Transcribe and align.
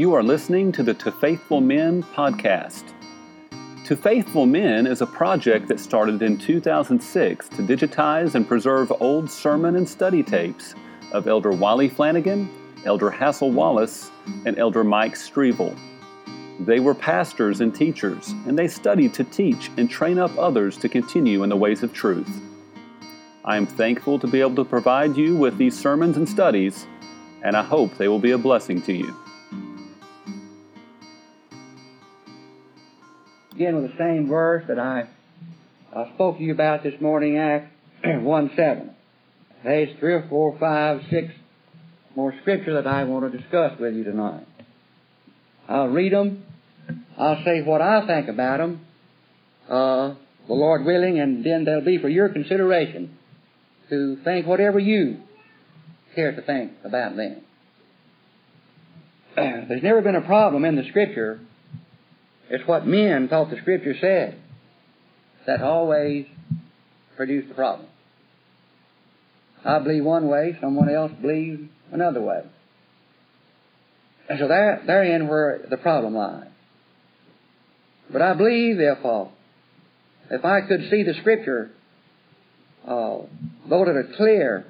You 0.00 0.14
are 0.14 0.22
listening 0.22 0.72
to 0.72 0.82
the 0.82 0.94
To 0.94 1.12
Faithful 1.12 1.60
Men 1.60 2.02
podcast. 2.02 2.94
To 3.84 3.94
Faithful 3.94 4.46
Men 4.46 4.86
is 4.86 5.02
a 5.02 5.06
project 5.06 5.68
that 5.68 5.78
started 5.78 6.22
in 6.22 6.38
2006 6.38 7.48
to 7.50 7.56
digitize 7.56 8.34
and 8.34 8.48
preserve 8.48 8.90
old 8.98 9.30
sermon 9.30 9.76
and 9.76 9.86
study 9.86 10.22
tapes 10.22 10.74
of 11.12 11.28
Elder 11.28 11.50
Wiley 11.50 11.90
Flanagan, 11.90 12.48
Elder 12.86 13.10
Hassel 13.10 13.50
Wallace, 13.50 14.10
and 14.46 14.58
Elder 14.58 14.84
Mike 14.84 15.16
Strevel. 15.16 15.78
They 16.60 16.80
were 16.80 16.94
pastors 16.94 17.60
and 17.60 17.74
teachers, 17.74 18.30
and 18.46 18.58
they 18.58 18.68
studied 18.68 19.12
to 19.12 19.24
teach 19.24 19.70
and 19.76 19.90
train 19.90 20.18
up 20.18 20.34
others 20.38 20.78
to 20.78 20.88
continue 20.88 21.42
in 21.42 21.50
the 21.50 21.56
ways 21.56 21.82
of 21.82 21.92
truth. 21.92 22.40
I 23.44 23.58
am 23.58 23.66
thankful 23.66 24.18
to 24.20 24.26
be 24.26 24.40
able 24.40 24.56
to 24.56 24.64
provide 24.64 25.18
you 25.18 25.36
with 25.36 25.58
these 25.58 25.78
sermons 25.78 26.16
and 26.16 26.26
studies, 26.26 26.86
and 27.42 27.54
I 27.54 27.62
hope 27.62 27.98
they 27.98 28.08
will 28.08 28.18
be 28.18 28.30
a 28.30 28.38
blessing 28.38 28.80
to 28.80 28.94
you. 28.94 29.14
Again, 33.60 33.76
with 33.82 33.90
the 33.90 33.98
same 33.98 34.26
verse 34.26 34.64
that 34.68 34.78
I, 34.78 35.02
I 35.94 36.10
spoke 36.14 36.38
to 36.38 36.42
you 36.42 36.54
about 36.54 36.82
this 36.82 36.98
morning, 36.98 37.36
Acts 37.36 37.70
1 38.02 38.50
7. 38.56 38.90
There's 39.62 39.98
three 39.98 40.14
or 40.14 40.26
four, 40.30 40.56
five, 40.58 41.02
six 41.10 41.28
more 42.16 42.32
scripture 42.40 42.72
that 42.80 42.86
I 42.86 43.04
want 43.04 43.30
to 43.30 43.38
discuss 43.38 43.78
with 43.78 43.94
you 43.94 44.04
tonight. 44.04 44.46
I'll 45.68 45.88
read 45.88 46.14
them. 46.14 46.42
I'll 47.18 47.44
say 47.44 47.60
what 47.60 47.82
I 47.82 48.06
think 48.06 48.28
about 48.28 48.60
them, 48.60 48.80
uh, 49.68 50.14
the 50.48 50.54
Lord 50.54 50.86
willing, 50.86 51.20
and 51.20 51.44
then 51.44 51.66
they'll 51.66 51.84
be 51.84 51.98
for 51.98 52.08
your 52.08 52.30
consideration 52.30 53.18
to 53.90 54.16
think 54.24 54.46
whatever 54.46 54.78
you 54.78 55.18
care 56.14 56.34
to 56.34 56.40
think 56.40 56.72
about 56.82 57.14
them. 57.14 57.42
There's 59.36 59.82
never 59.82 60.00
been 60.00 60.16
a 60.16 60.22
problem 60.22 60.64
in 60.64 60.76
the 60.76 60.84
Scripture. 60.88 61.40
It's 62.50 62.66
what 62.66 62.86
men 62.86 63.28
thought 63.28 63.50
the 63.50 63.56
Scripture 63.60 63.94
said 64.00 64.36
that 65.46 65.62
always 65.62 66.26
produced 67.16 67.48
the 67.48 67.54
problem. 67.54 67.86
I 69.64 69.78
believe 69.78 70.04
one 70.04 70.28
way, 70.28 70.58
someone 70.60 70.90
else 70.90 71.12
believes 71.20 71.62
another 71.92 72.20
way. 72.20 72.42
And 74.28 74.38
so 74.38 74.48
there, 74.48 74.82
therein 74.86 75.28
where 75.28 75.60
the 75.68 75.76
problem 75.76 76.14
lies. 76.14 76.48
But 78.12 78.22
I 78.22 78.34
believe 78.34 78.80
if, 78.80 79.04
uh, 79.04 79.26
if 80.30 80.44
I 80.44 80.62
could 80.62 80.90
see 80.90 81.04
the 81.04 81.14
Scripture 81.20 81.70
uh, 82.86 83.18
those 83.68 83.86
that 83.86 84.14
clear, 84.16 84.64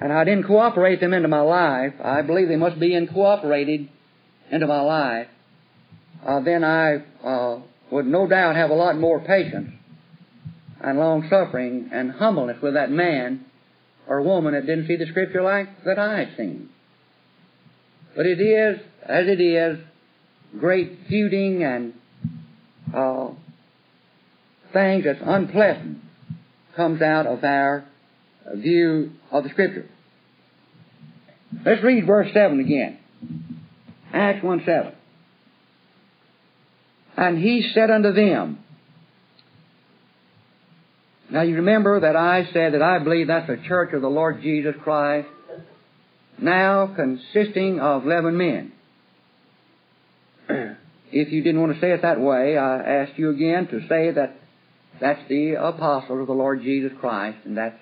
and 0.00 0.12
I 0.12 0.24
didn't 0.24 0.44
cooperate 0.44 1.00
them 1.00 1.14
into 1.14 1.28
my 1.28 1.40
life, 1.40 1.94
I 2.02 2.22
believe 2.22 2.48
they 2.48 2.56
must 2.56 2.80
be 2.80 2.94
incorporated 2.94 3.88
into 4.50 4.66
my 4.66 4.80
life, 4.80 5.28
uh, 6.26 6.40
then 6.40 6.64
I 6.64 7.02
uh, 7.24 7.60
would 7.90 8.06
no 8.06 8.26
doubt 8.26 8.56
have 8.56 8.70
a 8.70 8.74
lot 8.74 8.96
more 8.98 9.20
patience 9.20 9.72
and 10.82 10.98
long 10.98 11.26
suffering 11.28 11.90
and 11.92 12.12
humbleness 12.12 12.58
with 12.62 12.74
that 12.74 12.90
man 12.90 13.44
or 14.06 14.22
woman 14.22 14.54
that 14.54 14.66
didn't 14.66 14.86
see 14.86 14.96
the 14.96 15.06
Scripture 15.06 15.42
like 15.42 15.84
that 15.84 15.98
I 15.98 16.18
had 16.18 16.36
seen. 16.36 16.70
But 18.16 18.26
it 18.26 18.40
is, 18.40 18.80
as 19.06 19.26
it 19.28 19.40
is, 19.40 19.78
great 20.58 20.98
feuding 21.08 21.62
and 21.62 21.94
uh, 22.94 23.28
things 24.72 25.04
that's 25.04 25.20
unpleasant 25.22 25.98
comes 26.76 27.02
out 27.02 27.26
of 27.26 27.44
our 27.44 27.84
view 28.54 29.12
of 29.30 29.44
the 29.44 29.50
Scripture. 29.50 29.88
Let's 31.64 31.82
read 31.82 32.06
verse 32.06 32.28
7 32.32 32.60
again. 32.60 32.98
Acts 34.12 34.42
1 34.42 34.62
7. 34.64 34.92
And 37.20 37.36
he 37.36 37.70
said 37.74 37.90
unto 37.90 38.12
them, 38.12 38.60
now 41.30 41.42
you 41.42 41.56
remember 41.56 42.00
that 42.00 42.16
I 42.16 42.48
said 42.52 42.72
that 42.74 42.82
I 42.82 42.98
believe 42.98 43.28
that's 43.28 43.46
the 43.46 43.62
church 43.68 43.92
of 43.92 44.00
the 44.00 44.08
Lord 44.08 44.42
Jesus 44.42 44.74
Christ, 44.82 45.28
now 46.38 46.92
consisting 46.96 47.78
of 47.78 48.04
eleven 48.04 48.36
men. 48.36 48.72
if 51.12 51.30
you 51.30 51.42
didn't 51.42 51.60
want 51.60 51.74
to 51.74 51.80
say 51.80 51.92
it 51.92 52.02
that 52.02 52.18
way, 52.18 52.56
I 52.56 53.02
asked 53.02 53.16
you 53.16 53.30
again 53.30 53.68
to 53.68 53.80
say 53.86 54.10
that 54.10 54.36
that's 55.00 55.20
the 55.28 55.52
apostles 55.52 56.20
of 56.20 56.26
the 56.26 56.32
Lord 56.32 56.62
Jesus 56.62 56.90
Christ, 56.98 57.38
and 57.44 57.56
that's 57.56 57.78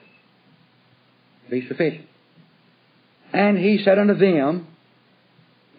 be 1.49 1.67
sufficient. 1.67 2.07
And 3.33 3.57
he 3.57 3.81
said 3.83 3.99
unto 3.99 4.15
them, 4.15 4.67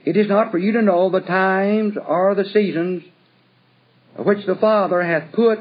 It 0.06 0.18
is 0.18 0.28
not 0.28 0.50
for 0.50 0.58
you 0.58 0.72
to 0.72 0.82
know 0.82 1.12
the 1.12 1.20
times 1.20 1.96
or 2.04 2.34
the 2.34 2.46
seasons 2.46 3.04
which 4.18 4.46
the 4.46 4.56
Father 4.56 5.02
hath 5.02 5.32
put 5.34 5.60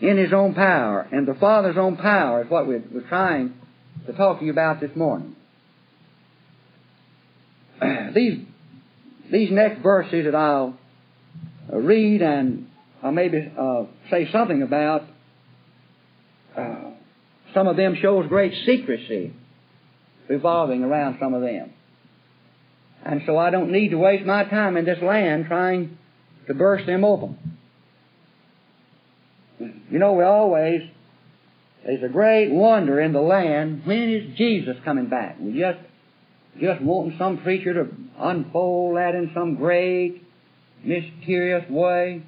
in 0.00 0.16
His 0.16 0.32
own 0.32 0.54
power. 0.54 1.06
And 1.12 1.26
the 1.26 1.34
Father's 1.34 1.76
own 1.76 1.96
power 1.96 2.44
is 2.44 2.50
what 2.50 2.66
we're, 2.66 2.82
we're 2.92 3.08
trying 3.08 3.54
to 4.06 4.12
talk 4.12 4.40
to 4.40 4.44
you 4.44 4.52
about 4.52 4.80
this 4.80 4.94
morning. 4.94 5.36
these, 8.14 8.38
these 9.30 9.50
next 9.50 9.82
verses 9.82 10.24
that 10.24 10.34
I'll 10.34 10.78
read 11.72 12.22
and 12.22 12.68
I'll 13.02 13.12
maybe 13.12 13.50
uh, 13.58 13.84
say 14.10 14.30
something 14.32 14.62
about 14.62 15.02
uh, 16.56 16.90
some 17.54 17.66
of 17.66 17.76
them 17.76 17.96
shows 18.00 18.26
great 18.28 18.52
secrecy 18.66 19.32
revolving 20.28 20.84
around 20.84 21.18
some 21.20 21.34
of 21.34 21.42
them. 21.42 21.72
And 23.04 23.22
so 23.26 23.38
I 23.38 23.50
don't 23.50 23.72
need 23.72 23.90
to 23.90 23.98
waste 23.98 24.24
my 24.24 24.44
time 24.44 24.76
in 24.76 24.84
this 24.84 24.98
land 25.02 25.46
trying 25.46 25.96
to 26.46 26.54
burst 26.54 26.86
them 26.86 27.04
open. 27.04 27.38
You 29.58 29.98
know, 29.98 30.14
we 30.14 30.24
always, 30.24 30.82
there's 31.84 32.02
a 32.02 32.08
great 32.08 32.50
wonder 32.50 33.00
in 33.00 33.12
the 33.12 33.20
land, 33.20 33.82
when 33.84 34.10
is 34.10 34.36
Jesus 34.36 34.76
coming 34.84 35.08
back? 35.08 35.36
We 35.38 35.58
just, 35.58 35.78
just 36.60 36.80
wanting 36.80 37.16
some 37.18 37.38
preacher 37.38 37.74
to 37.74 37.90
unfold 38.18 38.96
that 38.96 39.14
in 39.14 39.30
some 39.34 39.56
great, 39.56 40.22
mysterious 40.82 41.68
way. 41.70 42.22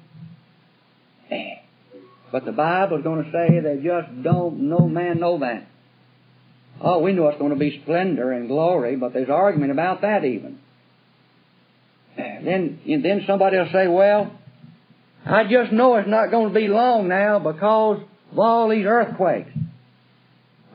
But 2.31 2.45
the 2.45 2.51
Bible's 2.51 3.03
going 3.03 3.23
to 3.23 3.31
say 3.31 3.59
they 3.59 3.75
just 3.83 4.23
don't, 4.23 4.69
no 4.69 4.87
man 4.87 5.19
know 5.19 5.39
that. 5.39 5.67
Oh, 6.81 6.99
we 6.99 7.13
know 7.13 7.27
it's 7.27 7.37
going 7.37 7.53
to 7.53 7.59
be 7.59 7.79
splendor 7.83 8.31
and 8.31 8.47
glory, 8.47 8.95
but 8.95 9.13
there's 9.13 9.29
argument 9.29 9.71
about 9.71 10.01
that 10.01 10.25
even. 10.25 10.59
Eh, 12.17 12.41
then, 12.43 12.79
then 12.85 13.23
somebody 13.27 13.57
will 13.57 13.69
say, 13.71 13.87
well, 13.87 14.31
I 15.25 15.43
just 15.43 15.71
know 15.71 15.95
it's 15.95 16.09
not 16.09 16.31
going 16.31 16.49
to 16.49 16.53
be 16.53 16.67
long 16.67 17.07
now 17.07 17.39
because 17.39 18.01
of 18.31 18.39
all 18.39 18.69
these 18.69 18.85
earthquakes. 18.85 19.51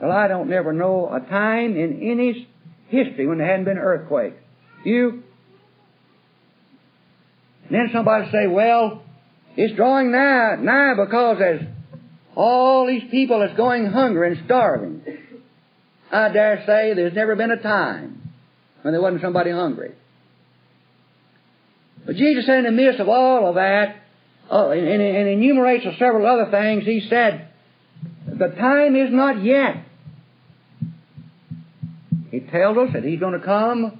Well, 0.01 0.11
I 0.11 0.27
don't 0.27 0.49
never 0.49 0.73
know 0.73 1.09
a 1.13 1.19
time 1.19 1.75
in 1.75 2.01
any 2.01 2.47
history 2.87 3.27
when 3.27 3.37
there 3.37 3.47
hadn't 3.47 3.65
been 3.65 3.77
earthquakes. 3.77 4.37
You? 4.83 5.23
And 7.65 7.71
then 7.71 7.89
somebody 7.93 8.31
say, 8.31 8.47
well, 8.47 9.03
it's 9.55 9.75
drawing 9.75 10.11
nigh, 10.11 10.55
nigh 10.59 10.93
because 10.95 11.37
there's 11.37 11.61
all 12.35 12.87
these 12.87 13.03
people 13.11 13.39
that's 13.39 13.57
going 13.57 13.85
hungry 13.85 14.31
and 14.31 14.45
starving. 14.45 15.01
I 16.11 16.29
dare 16.29 16.63
say 16.65 16.93
there's 16.95 17.13
never 17.13 17.35
been 17.35 17.51
a 17.51 17.61
time 17.61 18.31
when 18.81 18.93
there 18.93 19.01
wasn't 19.01 19.21
somebody 19.21 19.51
hungry. 19.51 19.91
But 22.09 22.15
Jesus 22.15 22.47
said 22.47 22.57
in 22.57 22.63
the 22.63 22.71
midst 22.71 22.99
of 22.99 23.07
all 23.07 23.47
of 23.47 23.53
that, 23.53 23.97
uh, 24.51 24.69
and, 24.69 24.83
and, 24.83 24.99
and 24.99 25.27
enumerates 25.29 25.85
several 25.99 26.25
other 26.25 26.49
things, 26.49 26.83
he 26.83 27.05
said, 27.07 27.49
the 28.25 28.47
time 28.47 28.95
is 28.95 29.13
not 29.13 29.43
yet. 29.43 29.85
He 32.31 32.39
tells 32.39 32.79
us 32.79 32.93
that 32.93 33.03
he's 33.03 33.19
going 33.19 33.39
to 33.39 33.45
come 33.45 33.99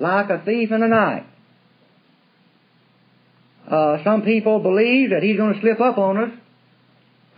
like 0.00 0.30
a 0.30 0.42
thief 0.46 0.72
in 0.72 0.80
the 0.80 0.88
night. 0.88 1.26
Uh, 3.70 4.02
some 4.02 4.22
people 4.22 4.60
believe 4.60 5.10
that 5.10 5.22
he's 5.22 5.36
going 5.36 5.52
to 5.52 5.60
slip 5.60 5.82
up 5.82 5.98
on 5.98 6.16
us 6.16 6.30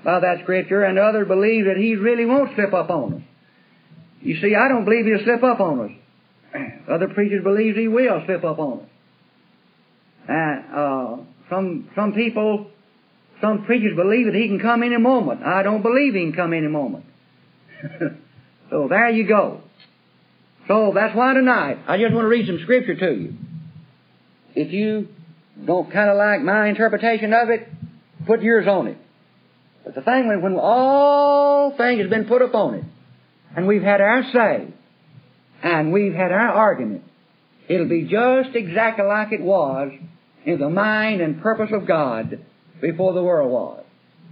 by 0.04 0.20
that 0.20 0.42
scripture, 0.44 0.84
and 0.84 0.96
others 0.96 1.26
believe 1.26 1.64
that 1.64 1.76
he 1.76 1.96
really 1.96 2.24
won't 2.24 2.54
slip 2.54 2.72
up 2.72 2.88
on 2.88 3.14
us. 3.14 3.22
You 4.20 4.40
see, 4.40 4.54
I 4.54 4.68
don't 4.68 4.84
believe 4.84 5.06
he'll 5.06 5.24
slip 5.24 5.42
up 5.42 5.58
on 5.58 5.80
us. 6.54 6.62
Other 6.88 7.08
preachers 7.08 7.42
believe 7.42 7.74
he 7.74 7.88
will 7.88 8.22
slip 8.26 8.44
up 8.44 8.60
on 8.60 8.82
us. 8.82 8.88
And 10.28 10.64
uh, 10.74 11.16
some 11.48 11.90
some 11.94 12.12
people, 12.12 12.70
some 13.40 13.64
preachers 13.64 13.96
believe 13.96 14.26
that 14.26 14.34
he 14.34 14.48
can 14.48 14.60
come 14.60 14.82
any 14.82 14.98
moment. 14.98 15.42
I 15.42 15.62
don't 15.62 15.82
believe 15.82 16.14
he 16.14 16.20
can 16.20 16.32
come 16.32 16.52
any 16.52 16.68
moment. 16.68 17.04
so 18.70 18.86
there 18.88 19.10
you 19.10 19.26
go. 19.26 19.60
So 20.68 20.92
that's 20.94 21.14
why 21.14 21.34
tonight 21.34 21.78
I 21.86 21.98
just 21.98 22.12
want 22.12 22.24
to 22.24 22.28
read 22.28 22.46
some 22.46 22.58
scripture 22.62 22.96
to 22.96 23.14
you. 23.14 23.34
If 24.54 24.72
you 24.72 25.08
don't 25.64 25.92
kind 25.92 26.10
of 26.10 26.16
like 26.16 26.42
my 26.42 26.68
interpretation 26.68 27.32
of 27.32 27.50
it, 27.50 27.68
put 28.26 28.42
yours 28.42 28.66
on 28.66 28.88
it. 28.88 28.98
But 29.84 29.94
the 29.94 30.02
thing 30.02 30.26
when, 30.26 30.42
when 30.42 30.56
all 30.58 31.76
things 31.76 32.00
has 32.00 32.10
been 32.10 32.24
put 32.24 32.42
upon 32.42 32.74
it, 32.74 32.84
and 33.54 33.66
we've 33.66 33.82
had 33.82 34.00
our 34.00 34.24
say, 34.32 34.68
and 35.62 35.92
we've 35.92 36.14
had 36.14 36.32
our 36.32 36.50
argument, 36.50 37.04
it'll 37.68 37.88
be 37.88 38.02
just 38.02 38.54
exactly 38.54 39.04
like 39.04 39.32
it 39.32 39.40
was 39.40 39.92
in 40.46 40.60
the 40.60 40.70
mind 40.70 41.20
and 41.20 41.42
purpose 41.42 41.70
of 41.72 41.86
God 41.86 42.38
before 42.80 43.12
the 43.12 43.22
world 43.22 43.50
was. 43.50 43.84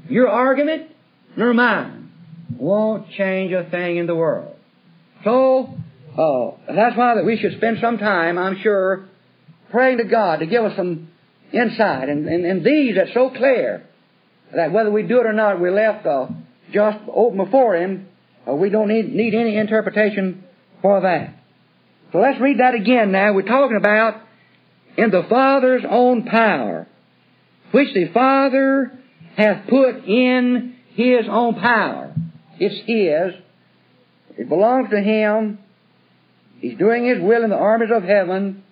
Your 0.08 0.28
argument 0.28 0.90
nor 1.37 1.52
mine 1.52 2.12
won't 2.56 3.11
change 3.11 3.52
a 3.52 3.69
thing 3.69 3.96
in 3.96 4.06
the 4.06 4.14
world. 4.14 4.56
So, 5.25 5.75
uh, 6.16 6.72
that's 6.72 6.96
why 6.96 7.16
that 7.16 7.25
we 7.25 7.37
should 7.38 7.56
spend 7.56 7.78
some 7.81 7.99
time, 7.99 8.38
I'm 8.38 8.61
sure, 8.62 9.08
praying 9.70 9.99
to 9.99 10.05
God 10.05 10.38
to 10.38 10.46
give 10.46 10.64
us 10.64 10.76
some 10.76 11.08
insight. 11.52 12.08
And, 12.08 12.28
and, 12.28 12.44
and 12.44 12.64
these 12.64 12.96
are 12.96 13.08
so 13.12 13.31
clear 13.31 13.84
that 14.55 14.70
whether 14.70 14.90
we 14.90 15.02
do 15.02 15.19
it 15.20 15.26
or 15.26 15.32
not, 15.32 15.61
we're 15.61 15.75
left 15.75 16.06
uh, 16.06 16.28
just 16.72 16.99
open 17.12 17.38
before 17.44 17.75
Him. 17.75 18.06
Uh, 18.49 18.55
we 18.55 18.70
don't 18.70 18.88
need, 18.88 19.12
need 19.12 19.34
any 19.34 19.56
interpretation 19.56 20.44
for 20.81 21.00
that. 21.00 21.34
So 22.12 22.19
let's 22.19 22.40
read 22.40 22.61
that 22.61 22.75
again 22.75 23.11
now. 23.11 23.32
We're 23.32 23.43
talking 23.43 23.76
about 23.76 24.20
in 24.96 25.11
the 25.11 25.25
Father's 25.29 25.85
own 25.88 26.25
power, 26.25 26.87
which 27.73 27.93
the 27.94 28.08
Father 28.12 28.99
hath 29.37 29.69
put 29.69 30.05
in 30.05 30.76
His 30.94 31.26
own 31.29 31.55
power. 31.55 32.14
It's 32.58 32.76
His. 32.87 33.35
It 34.38 34.49
belongs 34.49 34.91
to 34.91 35.00
Him. 35.00 35.58
He's 36.61 36.79
doing 36.79 37.06
His 37.06 37.20
will 37.20 37.43
in 37.44 37.50
the 37.50 37.56
armies 37.56 37.91
of 37.93 38.05
heaven 38.05 38.62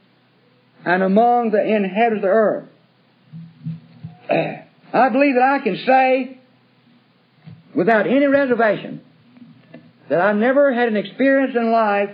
and 0.84 1.02
among 1.02 1.50
the 1.50 1.62
inhabitants 1.62 2.18
of 2.18 2.22
the 2.22 2.28
earth. 2.28 2.68
I 4.94 5.08
believe 5.08 5.34
that 5.34 5.58
I 5.60 5.64
can 5.64 5.76
say 5.86 6.38
without 7.74 8.06
any 8.06 8.26
reservation 8.26 9.00
that 10.08 10.20
I 10.20 10.32
never 10.32 10.72
had 10.72 10.88
an 10.88 10.96
experience 10.96 11.56
in 11.56 11.72
life 11.72 12.10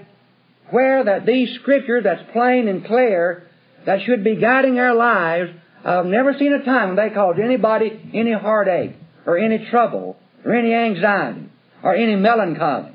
where 0.71 1.05
that 1.05 1.27
these 1.27 1.55
scriptures 1.61 2.05
that's 2.05 2.23
plain 2.33 2.69
and 2.69 2.85
clear 2.85 3.48
that 3.89 4.03
should 4.05 4.23
be 4.23 4.37
guiding 4.37 4.79
our 4.79 4.95
lives, 4.95 5.51
I've 5.83 6.05
never 6.05 6.35
seen 6.39 6.53
a 6.53 6.63
time 6.63 6.89
when 6.89 6.97
they 6.97 7.15
caused 7.15 7.41
anybody 7.41 8.11
any 8.13 8.35
heartache 8.35 8.95
or 9.25 9.39
any 9.39 9.67
trouble 9.71 10.19
or 10.45 10.53
any 10.53 10.75
anxiety 10.75 11.49
or 11.83 11.95
any 11.95 12.15
melancholy. 12.15 12.93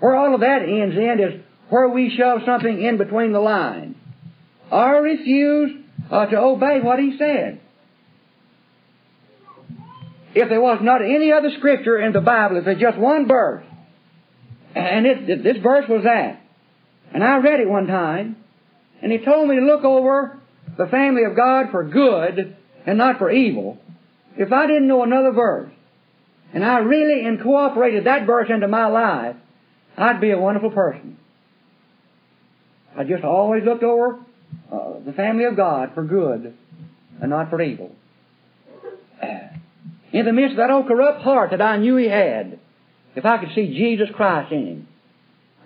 Where 0.00 0.16
all 0.16 0.34
of 0.34 0.40
that 0.40 0.62
ends 0.62 0.96
in 0.96 1.20
is 1.20 1.42
where 1.68 1.90
we 1.90 2.16
shove 2.16 2.40
something 2.46 2.82
in 2.82 2.96
between 2.96 3.32
the 3.32 3.38
lines 3.38 3.96
or 4.70 5.02
refuse 5.02 5.72
uh, 6.10 6.24
to 6.24 6.38
obey 6.38 6.80
what 6.80 6.98
he 6.98 7.18
said. 7.18 7.60
If 10.34 10.48
there 10.48 10.62
was 10.62 10.78
not 10.80 11.02
any 11.02 11.32
other 11.32 11.50
scripture 11.58 12.00
in 12.00 12.14
the 12.14 12.22
Bible, 12.22 12.56
if 12.56 12.64
there's 12.64 12.80
just 12.80 12.96
one 12.96 13.28
verse, 13.28 13.66
and 14.74 15.04
it, 15.04 15.44
this 15.44 15.58
verse 15.62 15.84
was 15.86 16.04
that, 16.04 16.40
and 17.12 17.22
I 17.22 17.36
read 17.40 17.60
it 17.60 17.68
one 17.68 17.86
time, 17.86 18.36
and 19.04 19.12
he 19.12 19.18
told 19.18 19.46
me 19.50 19.56
to 19.56 19.60
look 19.60 19.84
over 19.84 20.40
the 20.78 20.86
family 20.86 21.24
of 21.24 21.36
God 21.36 21.66
for 21.70 21.84
good 21.84 22.56
and 22.86 22.96
not 22.96 23.18
for 23.18 23.30
evil. 23.30 23.76
If 24.38 24.50
I 24.50 24.66
didn't 24.66 24.88
know 24.88 25.02
another 25.02 25.30
verse, 25.30 25.70
and 26.54 26.64
I 26.64 26.78
really 26.78 27.26
incorporated 27.26 28.06
that 28.06 28.26
verse 28.26 28.48
into 28.48 28.66
my 28.66 28.86
life, 28.86 29.36
I'd 29.98 30.22
be 30.22 30.30
a 30.30 30.38
wonderful 30.38 30.70
person. 30.70 31.18
I 32.96 33.04
just 33.04 33.24
always 33.24 33.62
looked 33.62 33.82
over 33.82 34.20
uh, 34.72 35.00
the 35.04 35.12
family 35.12 35.44
of 35.44 35.54
God 35.54 35.90
for 35.94 36.02
good 36.02 36.56
and 37.20 37.30
not 37.30 37.50
for 37.50 37.60
evil. 37.60 37.94
In 40.14 40.24
the 40.24 40.32
midst 40.32 40.52
of 40.52 40.56
that 40.56 40.70
old 40.70 40.86
corrupt 40.86 41.20
heart 41.20 41.50
that 41.50 41.60
I 41.60 41.76
knew 41.76 41.96
he 41.96 42.08
had, 42.08 42.58
if 43.14 43.26
I 43.26 43.36
could 43.36 43.50
see 43.54 43.66
Jesus 43.66 44.08
Christ 44.14 44.50
in 44.50 44.66
him, 44.66 44.88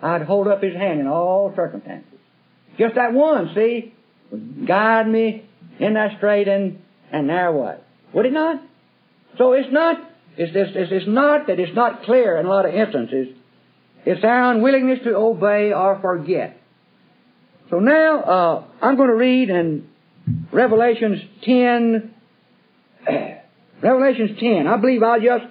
I'd 0.03 0.23
hold 0.23 0.49
up 0.49 0.61
his 0.61 0.75
hand 0.75 0.99
in 0.99 1.07
all 1.07 1.53
circumstances. 1.55 2.18
Just 2.79 2.95
that 2.95 3.13
one, 3.13 3.51
see, 3.55 3.95
guide 4.67 5.09
me 5.09 5.45
in 5.81 5.95
that 5.95 6.17
straight 6.19 6.49
and, 6.49 6.81
and 7.11 7.27
narrow 7.27 7.63
way. 7.63 7.77
Would 8.13 8.27
it 8.27 8.33
not? 8.33 8.63
So 9.37 9.53
it's 9.53 9.73
not, 9.73 9.97
it's, 10.37 10.53
it's, 10.55 10.93
it's 10.93 11.07
not 11.09 11.49
that 11.49 11.59
it's 11.59 11.75
not 11.75 12.05
clear 12.05 12.37
in 12.39 12.47
a 12.47 12.49
lot 12.49 12.67
of 12.67 12.75
instances. 12.75 13.29
It's 14.07 14.25
our 14.25 14.53
unwillingness 14.53 15.01
to 15.05 15.17
obey 15.17 15.73
or 15.73 16.01
forget. 16.01 16.61
So 17.71 17.81
now, 17.81 18.21
uh, 18.23 18.65
I'm 18.81 18.97
going 18.97 19.11
to 19.11 19.17
read 19.17 19.51
in 19.51 19.89
Revelations 20.53 21.21
10, 21.43 22.15
Revelations 23.83 24.39
10. 24.41 24.67
I 24.67 24.77
believe 24.77 25.03
I'll 25.03 25.21
just, 25.21 25.45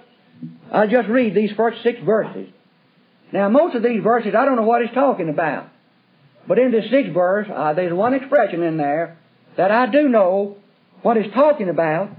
I'll 0.72 0.88
just 0.88 1.10
read 1.10 1.36
these 1.36 1.52
first 1.56 1.84
six 1.84 2.00
verses. 2.04 2.50
Now, 3.32 3.50
most 3.50 3.76
of 3.76 3.84
these 3.84 4.02
verses, 4.02 4.34
I 4.38 4.46
don't 4.46 4.56
know 4.56 4.64
what 4.64 4.82
he's 4.82 4.94
talking 4.94 5.30
about. 5.30 5.70
But 6.48 6.60
in 6.60 6.72
this 6.72 6.90
sixth 6.90 7.14
verse, 7.14 7.48
uh, 7.54 7.74
there's 7.74 7.94
one 7.94 8.14
expression 8.14 8.64
in 8.64 8.78
there 8.78 9.18
that 9.58 9.72
I 9.72 9.88
do 9.88 10.08
know 10.08 10.58
what 11.02 11.18
he's 11.18 11.32
talking 11.34 11.70
about, 11.70 12.10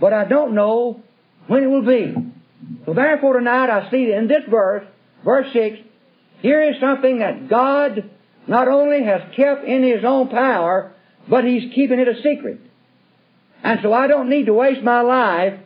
but 0.00 0.12
I 0.12 0.24
don't 0.24 0.54
know 0.54 1.02
when 1.46 1.62
it 1.62 1.66
will 1.68 1.86
be. 1.86 2.14
So 2.86 2.94
therefore 2.94 3.34
tonight 3.34 3.70
I 3.70 3.90
see 3.90 4.12
in 4.12 4.28
this 4.28 4.42
verse, 4.50 4.84
verse 5.24 5.46
6, 5.52 5.78
here 6.40 6.62
is 6.70 6.80
something 6.80 7.18
that 7.18 7.48
God 7.48 8.10
not 8.46 8.68
only 8.68 9.04
has 9.04 9.22
kept 9.36 9.64
in 9.64 9.82
His 9.82 10.04
own 10.04 10.28
power, 10.28 10.92
but 11.28 11.44
He's 11.44 11.72
keeping 11.74 11.98
it 12.00 12.08
a 12.08 12.16
secret. 12.22 12.60
And 13.62 13.80
so 13.82 13.92
I 13.92 14.06
don't 14.06 14.30
need 14.30 14.46
to 14.46 14.54
waste 14.54 14.82
my 14.82 15.00
life 15.00 15.58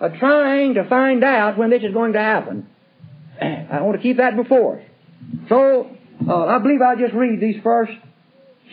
uh, 0.00 0.08
trying 0.08 0.74
to 0.74 0.88
find 0.88 1.24
out 1.24 1.58
when 1.58 1.70
this 1.70 1.82
is 1.82 1.92
going 1.92 2.12
to 2.12 2.20
happen. 2.20 2.68
I 3.40 3.80
want 3.80 3.96
to 3.96 4.02
keep 4.02 4.18
that 4.18 4.36
before 4.36 4.78
us. 4.78 4.84
So, 5.48 5.90
uh, 6.28 6.46
I 6.46 6.58
believe 6.58 6.80
I'll 6.82 6.96
just 6.96 7.14
read 7.14 7.40
these 7.40 7.62
first 7.62 7.92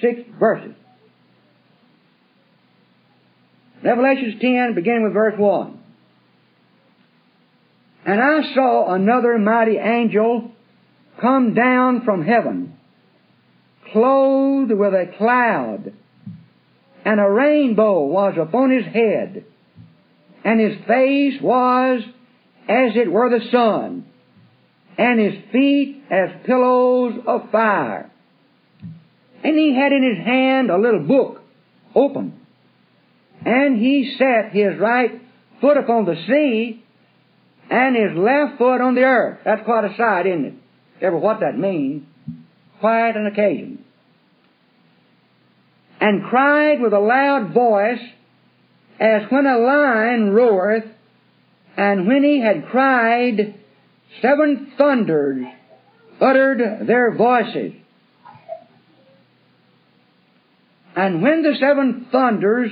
six 0.02 0.22
verses. 0.40 0.74
Revelations 3.84 4.42
10, 4.42 4.74
beginning 4.76 5.04
with 5.04 5.14
verse 5.14 5.36
1. 5.38 5.80
And 8.06 8.22
I 8.22 8.54
saw 8.54 8.94
another 8.94 9.38
mighty 9.38 9.78
angel 9.78 10.52
come 11.22 11.54
down 11.54 12.04
from 12.04 12.26
heaven, 12.26 12.78
clothed 13.92 14.72
with 14.72 14.94
a 14.94 15.12
cloud, 15.18 15.94
and 17.06 17.20
a 17.20 17.30
rainbow 17.30 18.06
was 18.06 18.36
upon 18.40 18.72
his 18.72 18.86
head, 18.86 19.46
and 20.44 20.60
his 20.60 20.78
face 20.88 21.42
was 21.42 22.02
as 22.68 22.92
it 22.96 23.12
were 23.12 23.30
the 23.30 23.46
sun, 23.52 24.07
and 24.98 25.20
his 25.20 25.52
feet 25.52 26.04
as 26.10 26.30
pillows 26.46 27.20
of 27.28 27.52
fire. 27.52 28.12
And 29.44 29.58
he 29.58 29.76
had 29.76 29.92
in 29.92 30.04
his 30.04 30.26
hand 30.26 30.70
a 30.70 30.78
little 30.78 31.06
book 31.08 31.42
open, 31.94 32.40
and 33.46 33.78
he 33.78 34.16
set 34.18 34.52
his 34.52 34.80
right 34.80 35.22
foot 35.62 35.78
upon 35.78 36.06
the 36.06 36.16
sea, 36.28 36.84
and 37.70 37.96
his 37.96 38.18
left 38.18 38.58
foot 38.58 38.82
on 38.82 38.96
the 38.96 39.02
earth. 39.02 39.40
That's 39.46 39.64
quite 39.64 39.86
a 39.86 39.96
sight, 39.96 40.26
isn't 40.26 40.46
it? 40.46 40.54
Ever 41.02 41.18
what 41.18 41.42
that 41.42 41.58
means? 41.58 42.04
Quite 42.80 43.16
an 43.16 43.28
occasion 43.28 43.84
and 46.00 46.24
cried 46.24 46.80
with 46.80 46.94
a 46.94 47.00
loud 47.00 47.54
voice, 47.54 48.02
as 49.00 49.24
when 49.30 49.46
a 49.46 49.58
lion 49.58 50.32
roareth, 50.32 50.88
and 51.76 52.08
when 52.08 52.24
he 52.24 52.40
had 52.40 52.68
cried, 52.68 53.56
seven 54.22 54.74
thunders 54.78 55.46
uttered 56.20 56.88
their 56.88 57.16
voices. 57.16 57.74
And 60.96 61.22
when 61.22 61.44
the 61.44 61.56
seven 61.60 62.08
thunders 62.12 62.72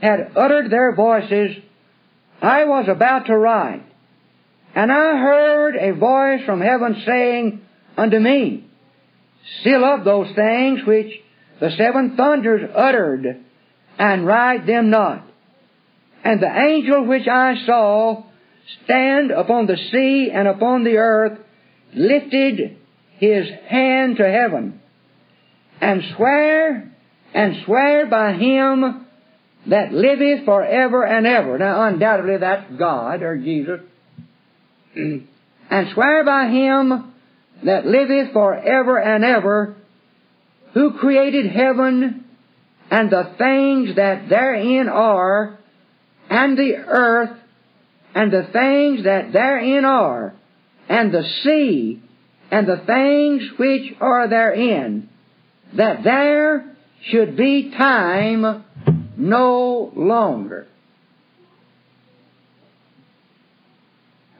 had 0.00 0.32
uttered 0.36 0.70
their 0.70 0.94
voices, 0.94 1.56
I 2.40 2.64
was 2.64 2.86
about 2.88 3.26
to 3.26 3.36
write. 3.36 3.82
And 4.74 4.92
I 4.92 5.16
heard 5.16 5.74
a 5.74 5.94
voice 5.94 6.44
from 6.44 6.60
heaven 6.60 7.02
saying 7.04 7.62
unto 7.96 8.18
me, 8.18 8.68
Seal 9.64 9.84
up 9.84 10.04
those 10.04 10.34
things 10.34 10.80
which 10.86 11.12
the 11.60 11.70
seven 11.76 12.16
thunders 12.16 12.68
uttered, 12.74 13.42
and 13.98 14.26
write 14.26 14.66
them 14.66 14.90
not. 14.90 15.26
And 16.22 16.40
the 16.40 16.54
angel 16.54 17.06
which 17.06 17.26
I 17.26 17.54
saw 17.64 18.24
stand 18.84 19.30
upon 19.30 19.66
the 19.66 19.76
sea 19.90 20.30
and 20.32 20.48
upon 20.48 20.84
the 20.84 20.96
earth 20.96 21.38
lifted 21.94 22.76
his 23.18 23.46
hand 23.68 24.16
to 24.16 24.28
heaven, 24.28 24.80
and 25.80 26.02
swear, 26.16 26.92
and 27.32 27.64
swear 27.64 28.06
by 28.06 28.32
him 28.34 29.06
that 29.68 29.92
liveth 29.92 30.44
forever 30.44 31.04
and 31.04 31.26
ever. 31.26 31.58
Now 31.58 31.84
undoubtedly 31.84 32.38
that's 32.38 32.72
God 32.78 33.22
or 33.22 33.36
Jesus. 33.38 33.80
and 34.94 35.88
swear 35.94 36.24
by 36.24 36.48
him 36.48 37.12
that 37.64 37.86
liveth 37.86 38.32
forever 38.32 38.98
and 38.98 39.24
ever, 39.24 39.76
who 40.74 40.92
created 40.98 41.50
heaven 41.50 42.24
and 42.90 43.10
the 43.10 43.34
things 43.38 43.96
that 43.96 44.28
therein 44.28 44.88
are, 44.88 45.58
and 46.28 46.56
the 46.56 46.74
earth 46.76 47.36
and 48.16 48.32
the 48.32 48.48
things 48.50 49.04
that 49.04 49.30
therein 49.34 49.84
are, 49.84 50.34
and 50.88 51.12
the 51.12 51.22
sea 51.42 52.02
and 52.50 52.66
the 52.66 52.82
things 52.86 53.42
which 53.58 53.92
are 54.00 54.26
therein, 54.26 55.10
that 55.76 56.02
there 56.02 56.74
should 57.10 57.36
be 57.36 57.72
time 57.76 58.64
no 59.18 59.92
longer. 59.94 60.66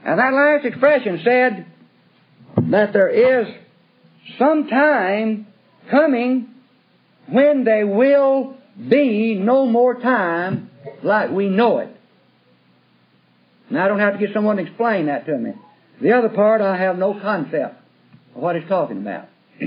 And 0.06 0.18
that 0.20 0.32
last 0.32 0.64
expression 0.64 1.20
said 1.22 1.66
that 2.70 2.94
there 2.94 3.42
is 3.42 3.46
some 4.38 4.68
time 4.68 5.48
coming 5.90 6.48
when 7.28 7.64
there 7.64 7.86
will 7.86 8.56
be 8.88 9.34
no 9.34 9.66
more 9.66 10.00
time 10.00 10.70
like 11.02 11.30
we 11.30 11.50
know 11.50 11.80
it. 11.80 11.95
Now 13.76 13.84
I 13.84 13.88
don't 13.88 13.98
have 13.98 14.14
to 14.14 14.18
get 14.18 14.32
someone 14.32 14.56
to 14.56 14.62
explain 14.62 15.04
that 15.06 15.26
to 15.26 15.36
me. 15.36 15.52
The 16.00 16.12
other 16.12 16.30
part 16.30 16.62
I 16.62 16.78
have 16.78 16.96
no 16.96 17.12
concept 17.12 17.76
of 18.34 18.40
what 18.42 18.56
he's 18.56 18.66
talking 18.70 18.96
about. 18.96 19.28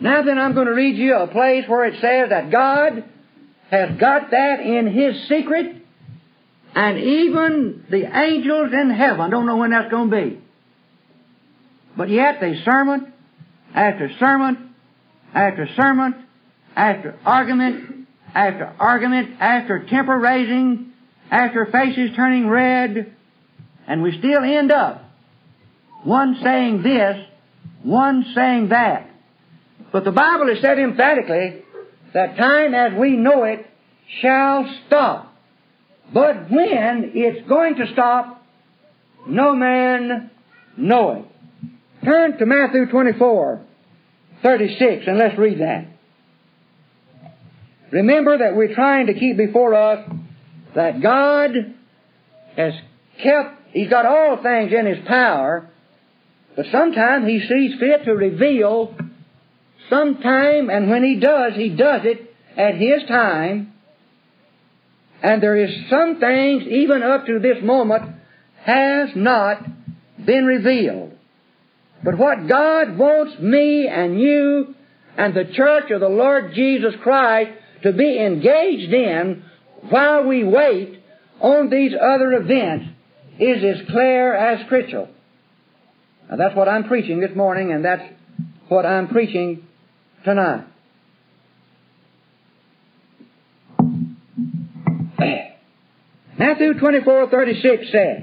now 0.00 0.22
then 0.24 0.40
I'm 0.40 0.52
going 0.54 0.66
to 0.66 0.72
read 0.72 0.96
you 0.96 1.14
a 1.14 1.28
place 1.28 1.66
where 1.68 1.84
it 1.84 2.00
says 2.00 2.30
that 2.30 2.50
God 2.50 3.04
has 3.70 3.96
got 4.00 4.32
that 4.32 4.58
in 4.58 4.88
His 4.92 5.28
secret 5.28 5.76
and 6.74 6.98
even 6.98 7.84
the 7.88 8.04
angels 8.12 8.72
in 8.72 8.90
heaven 8.90 9.30
don't 9.30 9.46
know 9.46 9.58
when 9.58 9.70
that's 9.70 9.92
going 9.92 10.10
to 10.10 10.16
be. 10.16 10.40
But 11.96 12.08
yet 12.10 12.40
they 12.40 12.60
sermon 12.64 13.12
after 13.76 14.10
sermon 14.18 14.74
after 15.32 15.68
sermon 15.76 16.26
after 16.74 17.16
argument 17.24 17.91
after 18.34 18.74
argument 18.78 19.40
after 19.40 19.86
temper 19.86 20.18
raising 20.18 20.92
after 21.30 21.66
faces 21.66 22.10
turning 22.16 22.48
red 22.48 23.14
and 23.86 24.02
we 24.02 24.18
still 24.18 24.42
end 24.42 24.70
up 24.70 25.04
one 26.04 26.38
saying 26.42 26.82
this, 26.82 27.24
one 27.82 28.24
saying 28.34 28.68
that. 28.70 29.08
But 29.92 30.04
the 30.04 30.12
Bible 30.12 30.48
has 30.48 30.60
said 30.60 30.78
emphatically 30.78 31.62
that 32.14 32.36
time 32.36 32.74
as 32.74 32.92
we 32.98 33.16
know 33.16 33.44
it 33.44 33.66
shall 34.20 34.66
stop. 34.86 35.34
But 36.12 36.50
when 36.50 37.12
it's 37.14 37.48
going 37.48 37.76
to 37.76 37.86
stop, 37.92 38.44
no 39.26 39.54
man 39.54 40.30
knoweth. 40.76 41.26
Turn 42.04 42.36
to 42.38 42.46
Matthew 42.46 42.86
24, 42.86 43.60
36, 44.42 45.04
and 45.06 45.18
let's 45.18 45.38
read 45.38 45.60
that. 45.60 45.91
Remember 47.92 48.38
that 48.38 48.56
we're 48.56 48.74
trying 48.74 49.06
to 49.08 49.14
keep 49.14 49.36
before 49.36 49.74
us 49.74 50.10
that 50.74 51.02
God 51.02 51.50
has 52.56 52.72
kept, 53.22 53.60
He's 53.72 53.90
got 53.90 54.06
all 54.06 54.42
things 54.42 54.72
in 54.72 54.86
His 54.86 55.06
power, 55.06 55.68
but 56.56 56.66
sometimes 56.72 57.26
He 57.26 57.40
sees 57.46 57.78
fit 57.78 58.04
to 58.06 58.12
reveal 58.12 58.96
sometime, 59.90 60.70
and 60.70 60.88
when 60.88 61.04
He 61.04 61.20
does, 61.20 61.52
He 61.54 61.68
does 61.68 62.00
it 62.04 62.34
at 62.56 62.76
His 62.76 63.06
time, 63.08 63.74
and 65.22 65.42
there 65.42 65.56
is 65.56 65.70
some 65.90 66.18
things, 66.18 66.64
even 66.64 67.02
up 67.02 67.26
to 67.26 67.38
this 67.40 67.62
moment, 67.62 68.10
has 68.64 69.10
not 69.14 69.62
been 70.24 70.46
revealed. 70.46 71.12
But 72.02 72.16
what 72.16 72.48
God 72.48 72.96
wants 72.96 73.38
me 73.38 73.86
and 73.86 74.18
you 74.18 74.74
and 75.16 75.34
the 75.34 75.52
church 75.52 75.90
of 75.90 76.00
the 76.00 76.08
Lord 76.08 76.54
Jesus 76.54 76.94
Christ 77.02 77.50
to 77.82 77.92
be 77.92 78.18
engaged 78.18 78.92
in 78.92 79.44
while 79.88 80.24
we 80.24 80.44
wait 80.44 81.02
on 81.40 81.70
these 81.70 81.92
other 82.00 82.32
events 82.32 82.86
is 83.38 83.64
as 83.64 83.86
clear 83.88 84.34
as 84.34 84.66
crystal. 84.68 85.08
Now 86.30 86.36
that's 86.36 86.54
what 86.56 86.68
I'm 86.68 86.84
preaching 86.84 87.20
this 87.20 87.34
morning 87.34 87.72
and 87.72 87.84
that's 87.84 88.02
what 88.68 88.86
I'm 88.86 89.08
preaching 89.08 89.66
tonight. 90.24 90.66
Matthew 96.38 96.74
24, 96.78 97.30
36 97.30 97.86
says, 97.90 98.22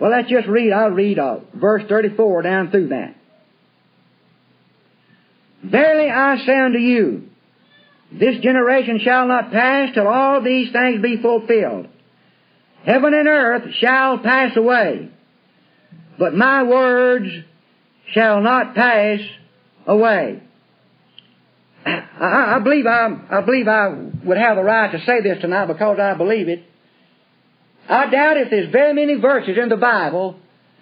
Well, 0.00 0.10
let's 0.10 0.30
just 0.30 0.48
read, 0.48 0.72
I'll 0.72 0.90
read 0.90 1.18
uh, 1.18 1.40
verse 1.54 1.82
34 1.86 2.42
down 2.42 2.70
through 2.70 2.88
that. 2.88 3.16
Verily 5.62 6.10
I 6.10 6.44
say 6.44 6.58
unto 6.58 6.78
you, 6.78 7.28
this 8.12 8.40
generation 8.40 9.00
shall 9.04 9.26
not 9.28 9.52
pass 9.52 9.94
till 9.94 10.08
all 10.08 10.42
these 10.42 10.72
things 10.72 11.02
be 11.02 11.20
fulfilled. 11.20 11.88
Heaven 12.84 13.14
and 13.14 13.28
earth 13.28 13.74
shall 13.78 14.18
pass 14.18 14.56
away, 14.56 15.10
but 16.18 16.34
my 16.34 16.62
words 16.62 17.26
shall 18.12 18.40
not 18.40 18.74
pass 18.74 19.20
away. 19.86 20.42
I, 21.84 22.56
I, 22.56 22.58
believe 22.58 22.86
I, 22.86 23.08
I 23.30 23.40
believe 23.42 23.68
I 23.68 23.88
would 24.24 24.36
have 24.36 24.56
the 24.56 24.62
right 24.62 24.92
to 24.92 25.04
say 25.04 25.22
this 25.22 25.40
tonight 25.40 25.66
because 25.66 25.98
I 25.98 26.14
believe 26.14 26.48
it. 26.48 26.64
I 27.88 28.10
doubt 28.10 28.36
if 28.36 28.50
there's 28.50 28.70
very 28.70 28.92
many 28.92 29.14
verses 29.20 29.56
in 29.60 29.68
the 29.68 29.76
Bible 29.76 30.38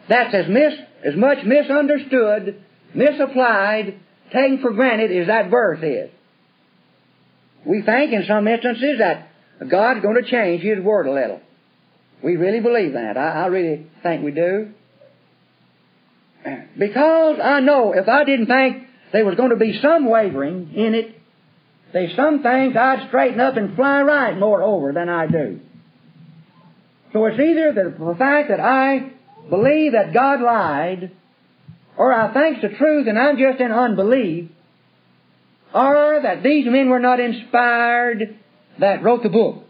that's 0.08 0.34
as 0.34 0.48
mis, 0.48 0.74
as 1.04 1.14
much 1.14 1.44
misunderstood, 1.44 2.62
misapplied, 2.94 4.00
taken 4.32 4.60
for 4.60 4.72
granted 4.72 5.10
as 5.16 5.26
that 5.28 5.50
verse 5.50 5.80
is. 5.82 6.10
We 7.64 7.82
think 7.82 8.12
in 8.12 8.24
some 8.26 8.46
instances 8.48 8.98
that 8.98 9.28
God's 9.68 10.00
going 10.00 10.22
to 10.22 10.30
change 10.30 10.62
His 10.62 10.82
Word 10.82 11.06
a 11.06 11.12
little. 11.12 11.40
We 12.22 12.36
really 12.36 12.60
believe 12.60 12.94
that. 12.94 13.16
I, 13.16 13.44
I 13.44 13.46
really 13.46 13.86
think 14.02 14.24
we 14.24 14.30
do. 14.32 14.72
Because 16.78 17.38
I 17.42 17.60
know 17.60 17.92
if 17.92 18.08
I 18.08 18.24
didn't 18.24 18.46
think 18.46 18.84
there 19.12 19.24
was 19.24 19.36
going 19.36 19.50
to 19.50 19.56
be 19.56 19.78
some 19.80 20.08
wavering 20.08 20.72
in 20.74 20.94
it. 20.94 21.14
There's 21.92 22.14
some 22.16 22.42
things 22.42 22.76
I'd 22.76 23.08
straighten 23.08 23.40
up 23.40 23.56
and 23.56 23.74
fly 23.74 24.02
right 24.02 24.38
more 24.38 24.62
over 24.62 24.92
than 24.92 25.08
I 25.08 25.26
do. 25.26 25.60
So 27.12 27.24
it's 27.26 27.40
either 27.40 27.72
the 27.72 28.14
fact 28.18 28.50
that 28.50 28.60
I 28.60 29.10
believe 29.48 29.92
that 29.92 30.12
God 30.12 30.42
lied, 30.42 31.12
or 31.98 32.12
I 32.12 32.32
think 32.32 32.62
the 32.62 32.76
truth 32.78 33.08
and 33.08 33.18
I'm 33.18 33.36
just 33.36 33.60
in 33.60 33.72
unbelief, 33.72 34.50
or 35.74 36.20
that 36.22 36.42
these 36.42 36.64
men 36.66 36.88
were 36.88 37.00
not 37.00 37.20
inspired 37.20 38.38
that 38.78 39.02
wrote 39.02 39.24
the 39.24 39.28
book. 39.28 39.64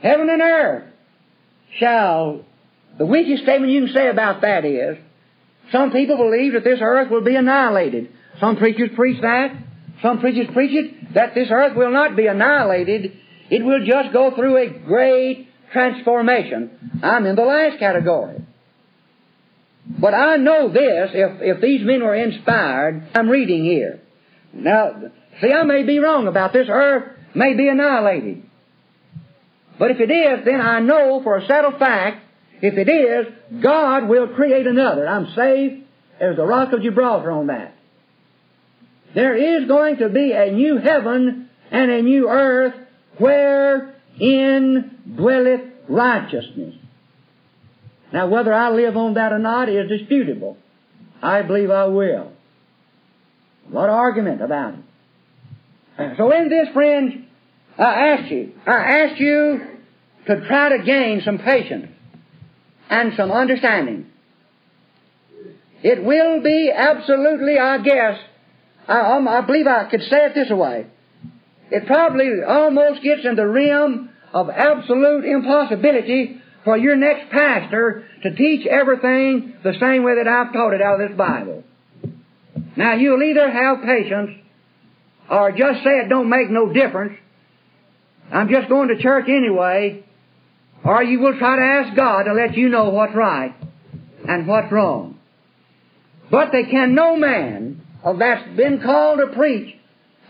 Heaven 0.00 0.30
and 0.30 0.40
earth 0.40 0.84
shall, 1.78 2.44
the 2.98 3.04
weakest 3.04 3.42
statement 3.42 3.72
you 3.72 3.86
can 3.86 3.94
say 3.94 4.08
about 4.08 4.42
that 4.42 4.64
is, 4.64 4.96
some 5.72 5.90
people 5.90 6.16
believe 6.16 6.52
that 6.52 6.64
this 6.64 6.78
earth 6.80 7.10
will 7.10 7.24
be 7.24 7.34
annihilated. 7.34 8.10
Some 8.40 8.56
preachers 8.56 8.90
preach 8.94 9.20
that. 9.22 9.56
Some 10.02 10.20
preachers 10.20 10.48
preach 10.52 10.72
it 10.72 11.14
that 11.14 11.34
this 11.34 11.48
earth 11.50 11.76
will 11.76 11.92
not 11.92 12.16
be 12.16 12.26
annihilated. 12.26 13.12
It 13.50 13.64
will 13.64 13.84
just 13.84 14.12
go 14.12 14.34
through 14.34 14.56
a 14.56 14.68
great 14.68 15.48
transformation. 15.72 17.00
I'm 17.02 17.26
in 17.26 17.36
the 17.36 17.42
last 17.42 17.78
category. 17.78 18.42
But 19.86 20.14
I 20.14 20.36
know 20.36 20.68
this, 20.68 21.10
if, 21.12 21.56
if 21.56 21.60
these 21.60 21.84
men 21.84 22.02
were 22.02 22.14
inspired, 22.14 23.08
I'm 23.14 23.28
reading 23.28 23.64
here. 23.64 24.00
Now, 24.52 25.10
see, 25.40 25.52
I 25.52 25.64
may 25.64 25.82
be 25.82 25.98
wrong 25.98 26.28
about 26.28 26.52
this. 26.52 26.68
Earth 26.70 27.18
may 27.34 27.54
be 27.54 27.68
annihilated. 27.68 28.42
But 29.78 29.90
if 29.90 30.00
it 30.00 30.10
is, 30.10 30.44
then 30.44 30.60
I 30.60 30.80
know 30.80 31.20
for 31.22 31.36
a 31.36 31.46
settled 31.46 31.78
fact 31.78 32.24
if 32.62 32.74
it 32.74 32.88
is, 32.88 33.60
God 33.60 34.08
will 34.08 34.28
create 34.28 34.68
another. 34.68 35.06
I'm 35.08 35.34
safe 35.34 35.82
as 36.20 36.36
the 36.36 36.46
rock 36.46 36.72
of 36.72 36.82
Gibraltar 36.82 37.32
on 37.32 37.48
that. 37.48 37.74
There 39.14 39.34
is 39.36 39.66
going 39.66 39.96
to 39.96 40.08
be 40.08 40.32
a 40.32 40.52
new 40.52 40.78
heaven 40.78 41.50
and 41.72 41.90
a 41.90 42.02
new 42.02 42.28
earth 42.28 42.74
wherein 43.18 44.98
dwelleth 45.16 45.62
righteousness. 45.88 46.76
Now, 48.12 48.28
whether 48.28 48.52
I 48.52 48.70
live 48.70 48.96
on 48.96 49.14
that 49.14 49.32
or 49.32 49.38
not 49.38 49.68
is 49.68 49.88
disputable. 49.88 50.58
I 51.22 51.42
believe 51.42 51.70
I 51.70 51.86
will. 51.86 52.32
What 53.70 53.88
argument 53.88 54.42
about 54.42 54.74
it? 54.74 56.16
So 56.16 56.30
in 56.32 56.48
this, 56.48 56.68
friends, 56.74 57.14
I 57.78 58.08
ask 58.08 58.30
you, 58.30 58.52
I 58.66 58.70
ask 58.72 59.20
you 59.20 59.60
to 60.26 60.46
try 60.46 60.76
to 60.76 60.84
gain 60.84 61.22
some 61.24 61.38
patience 61.38 61.88
and 62.90 63.12
some 63.16 63.30
understanding. 63.30 64.06
It 65.82 66.04
will 66.04 66.42
be 66.42 66.70
absolutely, 66.74 67.58
I 67.58 67.78
guess, 67.78 68.18
I, 68.86 69.16
um, 69.16 69.26
I 69.26 69.40
believe 69.40 69.66
I 69.66 69.88
could 69.90 70.02
say 70.02 70.26
it 70.26 70.34
this 70.34 70.50
way. 70.50 70.86
It 71.70 71.86
probably 71.86 72.42
almost 72.46 73.02
gets 73.02 73.24
in 73.24 73.36
the 73.36 73.46
realm 73.46 74.10
of 74.32 74.50
absolute 74.50 75.24
impossibility 75.24 76.41
for 76.64 76.76
your 76.76 76.96
next 76.96 77.30
pastor 77.30 78.04
to 78.22 78.34
teach 78.34 78.66
everything 78.66 79.54
the 79.62 79.74
same 79.80 80.04
way 80.04 80.16
that 80.16 80.28
I've 80.28 80.52
taught 80.52 80.74
it 80.74 80.82
out 80.82 81.00
of 81.00 81.08
this 81.08 81.16
Bible. 81.16 81.64
Now 82.76 82.94
you'll 82.94 83.22
either 83.22 83.50
have 83.50 83.82
patience 83.84 84.30
or 85.30 85.50
just 85.52 85.82
say 85.82 85.98
it 85.98 86.08
don't 86.08 86.28
make 86.28 86.50
no 86.50 86.72
difference. 86.72 87.18
I'm 88.32 88.48
just 88.48 88.68
going 88.68 88.88
to 88.88 89.02
church 89.02 89.26
anyway 89.28 90.04
or 90.84 91.02
you 91.02 91.20
will 91.20 91.38
try 91.38 91.56
to 91.56 91.62
ask 91.62 91.96
God 91.96 92.24
to 92.24 92.32
let 92.32 92.56
you 92.56 92.68
know 92.68 92.90
what's 92.90 93.14
right. 93.14 93.54
and 94.28 94.46
what's 94.46 94.70
wrong. 94.70 95.18
But 96.30 96.52
they 96.52 96.64
can 96.64 96.94
no 96.94 97.16
man 97.16 97.82
of 98.04 98.18
that's 98.18 98.56
been 98.56 98.80
called 98.80 99.18
to 99.18 99.36
preach 99.36 99.74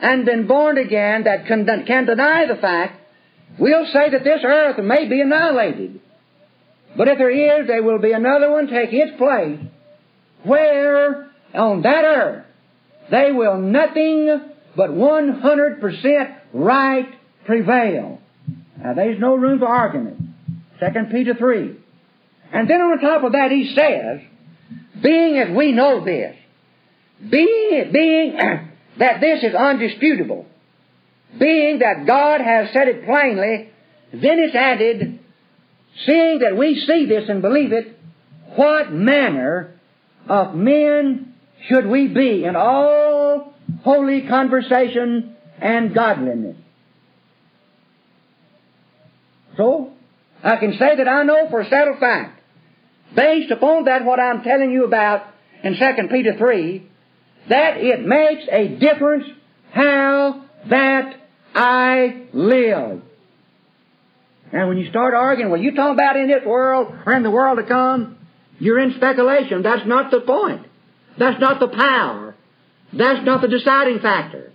and 0.01 0.25
been 0.25 0.47
born 0.47 0.79
again 0.79 1.25
that 1.25 1.47
can, 1.47 1.67
can 1.87 2.07
deny 2.07 2.47
the 2.47 2.57
fact, 2.57 3.01
we'll 3.59 3.87
say 3.93 4.11
that 4.11 4.25
this 4.25 4.41
earth 4.45 4.83
may 4.83 5.09
be 5.09 5.21
annihilated. 5.21 6.01
But 6.97 7.09
if 7.09 7.19
there 7.19 7.61
is, 7.61 7.67
there 7.67 7.83
will 7.83 7.99
be 7.99 8.13
another 8.13 8.51
one 8.51 8.67
take 8.67 8.91
its 8.93 9.17
place 9.17 9.59
where 10.45 11.31
on 11.55 11.83
that 11.83 12.05
earth 12.05 12.45
they 13.11 13.33
will 13.33 13.59
nothing 13.59 14.53
but 14.77 14.91
100% 14.91 16.37
right 16.53 17.09
prevail. 17.45 18.21
Now 18.83 18.95
there's 18.95 19.21
no 19.21 19.35
room 19.37 19.59
for 19.59 19.69
argument. 19.69 20.19
2 20.81 20.87
Peter 21.11 21.35
3. 21.35 21.77
And 22.53 22.69
then 22.69 22.81
on 22.81 23.01
top 23.01 23.25
of 23.25 23.33
that 23.33 23.51
he 23.51 23.75
says, 23.75 24.21
being 25.03 25.39
as 25.39 25.57
we 25.57 25.73
know 25.73 26.05
this, 26.05 26.37
being, 27.31 27.91
being 27.93 28.37
that 28.99 29.21
this 29.21 29.43
is 29.43 29.55
undisputable, 29.55 30.47
being 31.39 31.79
that 31.79 32.07
God 32.07 32.41
has 32.41 32.73
said 32.73 32.89
it 32.89 33.05
plainly, 33.07 33.71
then 34.13 34.39
it's 34.39 34.55
added, 34.55 35.21
seeing 36.07 36.41
that 36.41 36.57
we 36.57 36.83
see 36.87 37.07
this 37.07 37.29
and 37.29 37.43
believe 37.43 37.73
it, 37.73 37.99
what 38.57 38.93
manner 38.93 39.79
of 40.29 40.55
men 40.55 41.35
should 41.69 41.87
we 41.87 42.09
be 42.09 42.45
in 42.45 42.57
all 42.57 43.55
holy 43.83 44.27
conversation 44.27 45.37
and 45.61 45.95
godliness? 45.95 46.57
So, 49.57 49.93
I 50.43 50.57
can 50.57 50.73
say 50.73 50.97
that 50.97 51.09
I 51.09 51.23
know 51.25 51.49
for 51.51 51.61
a 51.61 51.69
settled 51.69 51.99
fact, 51.99 52.41
based 53.15 53.51
upon 53.51 53.85
that 53.85 54.05
what 54.05 54.19
I'm 54.19 54.43
telling 54.43 54.73
you 54.73 54.85
about 54.85 55.27
in 55.63 55.75
2 55.75 56.09
Peter 56.11 56.37
3, 56.37 56.89
that 57.49 57.77
it 57.77 58.05
makes 58.05 58.45
a 58.51 58.69
difference 58.79 59.25
how 59.73 60.45
that 60.69 61.15
I 61.55 62.27
live. 62.33 63.03
And 64.53 64.69
when 64.69 64.77
you 64.77 64.89
start 64.91 65.15
arguing, 65.15 65.51
well, 65.51 65.61
you 65.61 65.75
talk 65.75 65.95
about 65.95 66.17
in 66.17 66.29
this 66.29 66.45
world 66.45 66.95
or 67.07 67.15
in 67.15 67.23
the 67.23 67.31
world 67.31 67.59
to 67.59 67.65
come, 67.65 68.19
you're 68.59 68.79
in 68.79 68.95
speculation. 68.95 69.63
That's 69.63 69.87
not 69.87 70.11
the 70.11 70.21
point. 70.21 70.67
That's 71.19 71.41
not 71.41 71.59
the 71.59 71.69
power. 71.69 72.35
That's 72.93 73.25
not 73.25 73.41
the 73.41 73.49
deciding 73.49 74.01
factor. 74.01 74.53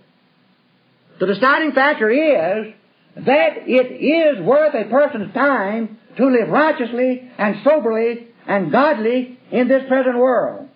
The 1.18 1.26
deciding 1.26 1.72
factor 1.72 2.08
is 2.08 2.74
that 3.16 3.66
it 3.66 3.92
is 3.92 4.40
worth 4.44 4.74
a 4.74 4.88
person's 4.88 5.34
time 5.34 5.98
to 6.16 6.26
live 6.26 6.48
righteously 6.48 7.30
and 7.36 7.56
soberly 7.64 8.28
and 8.46 8.70
godly 8.70 9.38
in 9.50 9.66
this 9.66 9.82
present 9.88 10.16
world. 10.16 10.68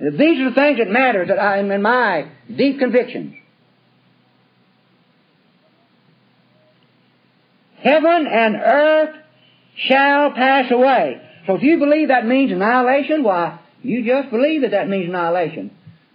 These 0.00 0.40
are 0.40 0.50
the 0.50 0.54
things 0.54 0.78
that 0.78 0.88
matter 0.88 1.24
that 1.26 1.38
I, 1.38 1.58
am 1.58 1.70
in 1.70 1.82
my 1.82 2.28
deep 2.54 2.80
convictions. 2.80 3.36
Heaven 7.84 8.26
and 8.26 8.56
earth 8.56 9.16
shall 9.76 10.30
pass 10.32 10.70
away. 10.70 11.20
So 11.46 11.56
if 11.56 11.62
you 11.62 11.78
believe 11.78 12.08
that 12.08 12.26
means 12.26 12.50
annihilation, 12.50 13.22
why, 13.22 13.60
you 13.82 14.06
just 14.06 14.30
believe 14.30 14.62
that 14.62 14.70
that 14.70 14.88
means 14.88 15.08
annihilation. 15.08 15.70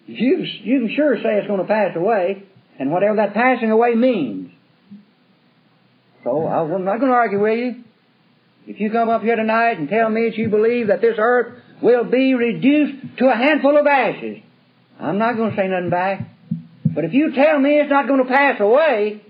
You, 0.07 0.43
you 0.63 0.79
can 0.79 0.95
sure 0.95 1.15
say 1.17 1.38
it's 1.38 1.47
going 1.47 1.61
to 1.61 1.67
pass 1.67 1.95
away, 1.95 2.43
and 2.79 2.91
whatever 2.91 3.17
that 3.17 3.35
passing 3.35 3.69
away 3.69 3.93
means. 3.93 4.51
So 6.23 6.47
I'm 6.47 6.83
not 6.83 6.99
going 6.99 7.11
to 7.11 7.15
argue 7.15 7.39
with 7.39 7.59
you. 7.59 7.83
If 8.65 8.79
you 8.79 8.89
come 8.91 9.09
up 9.09 9.21
here 9.21 9.35
tonight 9.35 9.77
and 9.77 9.88
tell 9.88 10.10
me 10.10 10.29
that 10.29 10.38
you 10.38 10.49
believe 10.49 10.88
that 10.88 11.01
this 11.01 11.15
earth 11.19 11.62
will 11.82 12.03
be 12.03 12.34
reduced 12.34 13.17
to 13.19 13.29
a 13.29 13.36
handful 13.36 13.77
of 13.77 13.86
ashes. 13.86 14.39
I'm 14.99 15.19
not 15.19 15.38
going 15.38 15.51
to 15.51 15.55
say 15.55 15.67
nothing 15.67 15.91
back. 15.91 16.27
But 16.84 17.05
if 17.05 17.13
you 17.13 17.34
tell 17.34 17.60
me 17.60 17.79
it's 17.79 17.89
not 17.89 18.08
going 18.08 18.23
to 18.23 18.29
pass 18.29 18.60
away, 18.60 19.21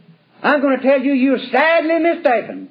I'm 0.41 0.61
going 0.61 0.79
to 0.79 0.83
tell 0.83 1.01
you 1.01 1.13
you're 1.13 1.39
sadly 1.51 1.99
mistaken. 1.99 2.69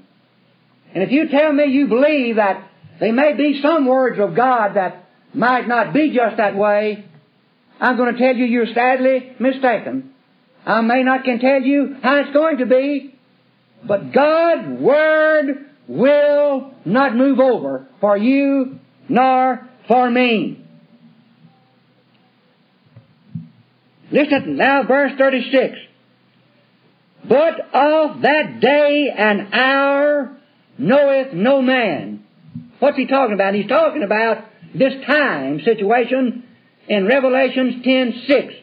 And 0.94 1.02
if 1.02 1.10
you 1.10 1.28
tell 1.28 1.52
me 1.52 1.66
you 1.66 1.86
believe 1.86 2.36
that 2.36 2.68
there 2.98 3.12
may 3.12 3.34
be 3.34 3.60
some 3.62 3.86
words 3.86 4.18
of 4.18 4.34
God 4.34 4.74
that 4.74 5.04
might 5.34 5.68
not 5.68 5.92
be 5.92 6.14
just 6.14 6.38
that 6.38 6.56
way, 6.56 7.04
I'm 7.80 7.96
going 7.96 8.14
to 8.14 8.20
tell 8.20 8.34
you 8.34 8.44
you're 8.44 8.74
sadly 8.74 9.32
mistaken. 9.38 10.14
I 10.66 10.80
may 10.80 11.02
not 11.02 11.24
can 11.24 11.38
tell 11.38 11.62
you 11.62 11.96
how 12.02 12.16
it's 12.16 12.32
going 12.32 12.58
to 12.58 12.66
be, 12.66 13.14
but 13.86 14.12
God's 14.12 14.80
Word 14.80 15.66
will 15.86 16.72
not 16.84 17.16
move 17.16 17.38
over 17.38 17.86
for 18.00 18.16
you 18.16 18.78
nor 19.08 19.68
for 19.86 20.10
me. 20.10 20.64
Listen 24.10 24.56
now, 24.56 24.82
verse 24.84 25.12
36. 25.18 25.78
But 27.26 27.60
of 27.74 28.22
that 28.22 28.60
day 28.60 29.12
and 29.16 29.52
hour 29.52 30.36
knoweth 30.78 31.32
no 31.32 31.60
man. 31.62 32.24
What's 32.78 32.96
he 32.96 33.06
talking 33.06 33.34
about? 33.34 33.54
He's 33.54 33.66
talking 33.66 34.02
about 34.02 34.44
this 34.74 34.94
time 35.06 35.60
situation 35.60 36.44
in 36.88 37.06
Revelations 37.06 37.84
10:6. 37.84 38.54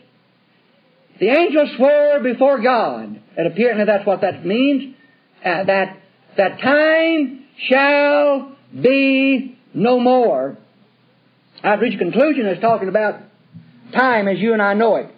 The 1.19 1.29
angel 1.29 1.67
swore 1.75 2.19
before 2.21 2.59
God. 2.59 3.19
And 3.37 3.47
apparently 3.47 3.85
that's 3.85 4.05
what 4.05 4.21
that 4.21 4.45
means. 4.45 4.95
Uh, 5.43 5.63
that 5.65 5.97
that 6.37 6.59
time 6.61 7.43
shall 7.69 8.55
be 8.73 9.57
no 9.73 9.99
more. 9.99 10.57
I've 11.63 11.79
reached 11.79 11.95
a 11.95 11.99
conclusion 11.99 12.45
as 12.45 12.59
talking 12.59 12.89
about 12.89 13.21
time 13.93 14.27
as 14.27 14.39
you 14.39 14.53
and 14.53 14.61
I 14.61 14.73
know 14.73 14.95
it. 14.95 15.09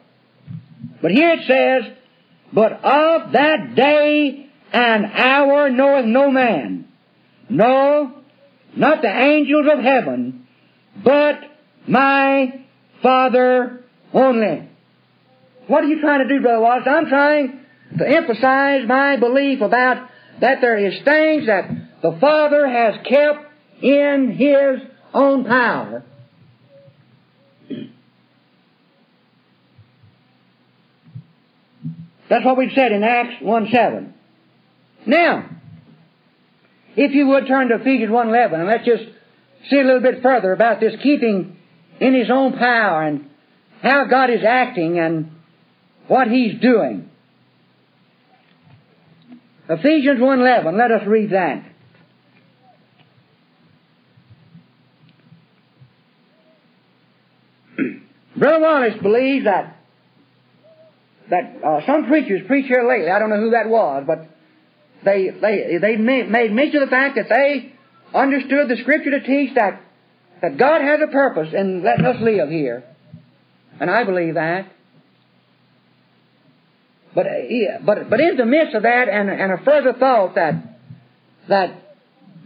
But 1.02 1.12
here 1.12 1.32
it 1.34 1.48
says, 1.48 1.97
But 2.54 2.74
of 2.84 3.32
that 3.34 3.76
day 3.76 4.50
and 4.72 5.06
hour 5.06 5.70
knoweth 5.70 6.06
no 6.06 6.32
man. 6.32 6.88
No, 7.50 8.14
not 8.76 9.02
the 9.02 9.10
angels 9.10 9.68
of 9.72 9.84
heaven, 9.84 10.48
but 11.04 11.40
my 11.88 12.66
Father 13.02 13.84
only. 14.14 14.70
What 15.68 15.84
are 15.84 15.88
you 15.88 16.02
trying 16.02 16.28
to 16.28 16.34
do, 16.34 16.42
Brother 16.42 16.62
Wallace? 16.62 16.88
I'm 16.90 17.08
trying 17.08 17.60
to 17.98 18.08
emphasize 18.08 18.88
my 18.88 19.18
belief 19.18 19.62
about 19.62 20.10
that 20.42 20.62
there 20.62 20.78
is 20.78 20.94
things 21.04 21.48
that 21.48 21.70
the 22.02 22.18
Father 22.20 22.68
has 22.68 22.96
kept 23.08 23.46
in 23.82 24.36
His 24.38 24.88
own 25.14 25.46
power 25.46 26.04
That's 32.30 32.46
what 32.46 32.58
we 32.58 32.72
said 32.76 32.92
in 32.92 33.04
Acts 33.04 33.42
1 33.42 33.70
7. 33.72 34.14
Now, 35.06 35.50
if 36.96 37.14
you 37.14 37.28
would 37.28 37.48
turn 37.48 37.70
to 37.70 37.76
Ephesians 37.76 38.12
1.11 38.12 38.54
and 38.56 38.68
let's 38.68 38.86
just 38.86 39.04
see 39.70 39.80
a 39.80 39.84
little 39.84 40.02
bit 40.02 40.22
further 40.22 40.52
about 40.52 40.80
this 40.80 40.94
keeping 41.02 41.58
in 42.00 42.14
His 42.14 42.30
own 42.30 42.54
power 42.58 43.04
and 43.04 43.30
how 43.82 44.06
God 44.06 44.30
is 44.30 44.44
acting 44.46 45.00
and 45.00 45.32
what 46.08 46.28
He's 46.28 46.60
doing. 46.60 47.10
Ephesians 49.70 50.20
1.11, 50.20 50.78
let 50.78 50.92
us 50.92 51.08
read 51.08 51.32
that. 51.32 51.64
Brother 58.38 58.60
Wallace 58.60 59.02
believes 59.02 59.46
that 59.46 59.77
that 61.30 61.58
uh, 61.64 61.86
some 61.86 62.08
preachers 62.08 62.42
preach 62.48 62.68
here 62.68 62.88
lately. 62.88 63.12
I 63.12 63.20
don't 63.20 63.30
know 63.30 63.42
who 63.42 63.52
that 63.52 63.68
was, 63.68 64.04
but 64.08 64.28
they 65.04 65.30
they 65.30 65.78
they 65.80 65.96
made, 65.98 66.30
mention 66.30 66.82
of 66.82 66.90
the 66.90 66.92
fact 66.92 67.16
that 67.16 67.30
they 67.30 67.74
understood 68.14 68.70
the 68.70 68.78
Scripture 68.82 69.12
to 69.12 69.22
teach 69.22 69.56
that 69.56 69.82
that 70.42 70.58
God 70.58 70.82
has 70.82 71.00
a 71.04 71.12
purpose 71.12 71.54
in 71.54 71.84
letting 71.84 72.06
us 72.06 72.18
live 72.22 72.50
here, 72.50 72.84
and 73.80 73.90
I 73.90 74.04
believe 74.04 74.36
that. 74.36 74.72
But 77.14 77.26
uh, 77.28 77.30
but 77.86 78.10
but 78.10 78.20
in 78.20 78.38
the 78.38 78.46
midst 78.46 78.76
of 78.76 78.84
that, 78.84 79.10
and 79.10 79.30
and 79.30 79.52
a 79.52 79.58
further 79.64 79.94
thought 79.94 80.36
that 80.36 80.80
that 81.50 81.98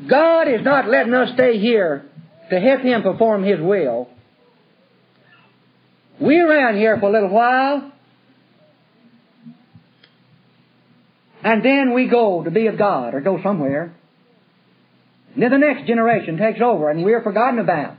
God 0.07 0.47
is 0.47 0.63
not 0.63 0.87
letting 0.87 1.13
us 1.13 1.33
stay 1.33 1.59
here 1.59 2.05
to 2.49 2.59
help 2.59 2.81
Him 2.81 3.03
perform 3.03 3.43
His 3.43 3.59
will. 3.59 4.09
We're 6.19 6.49
around 6.49 6.77
here 6.77 6.99
for 6.99 7.09
a 7.09 7.11
little 7.11 7.29
while, 7.29 7.91
And 11.43 11.63
then 11.65 11.93
we 11.93 12.07
go 12.07 12.43
to 12.43 12.51
be 12.51 12.67
of 12.67 12.77
God 12.77 13.13
or 13.13 13.21
go 13.21 13.41
somewhere. 13.41 13.93
And 15.33 15.43
then 15.43 15.51
the 15.51 15.57
next 15.57 15.87
generation 15.87 16.37
takes 16.37 16.59
over 16.61 16.89
and 16.89 17.03
we're 17.03 17.23
forgotten 17.23 17.59
about. 17.59 17.97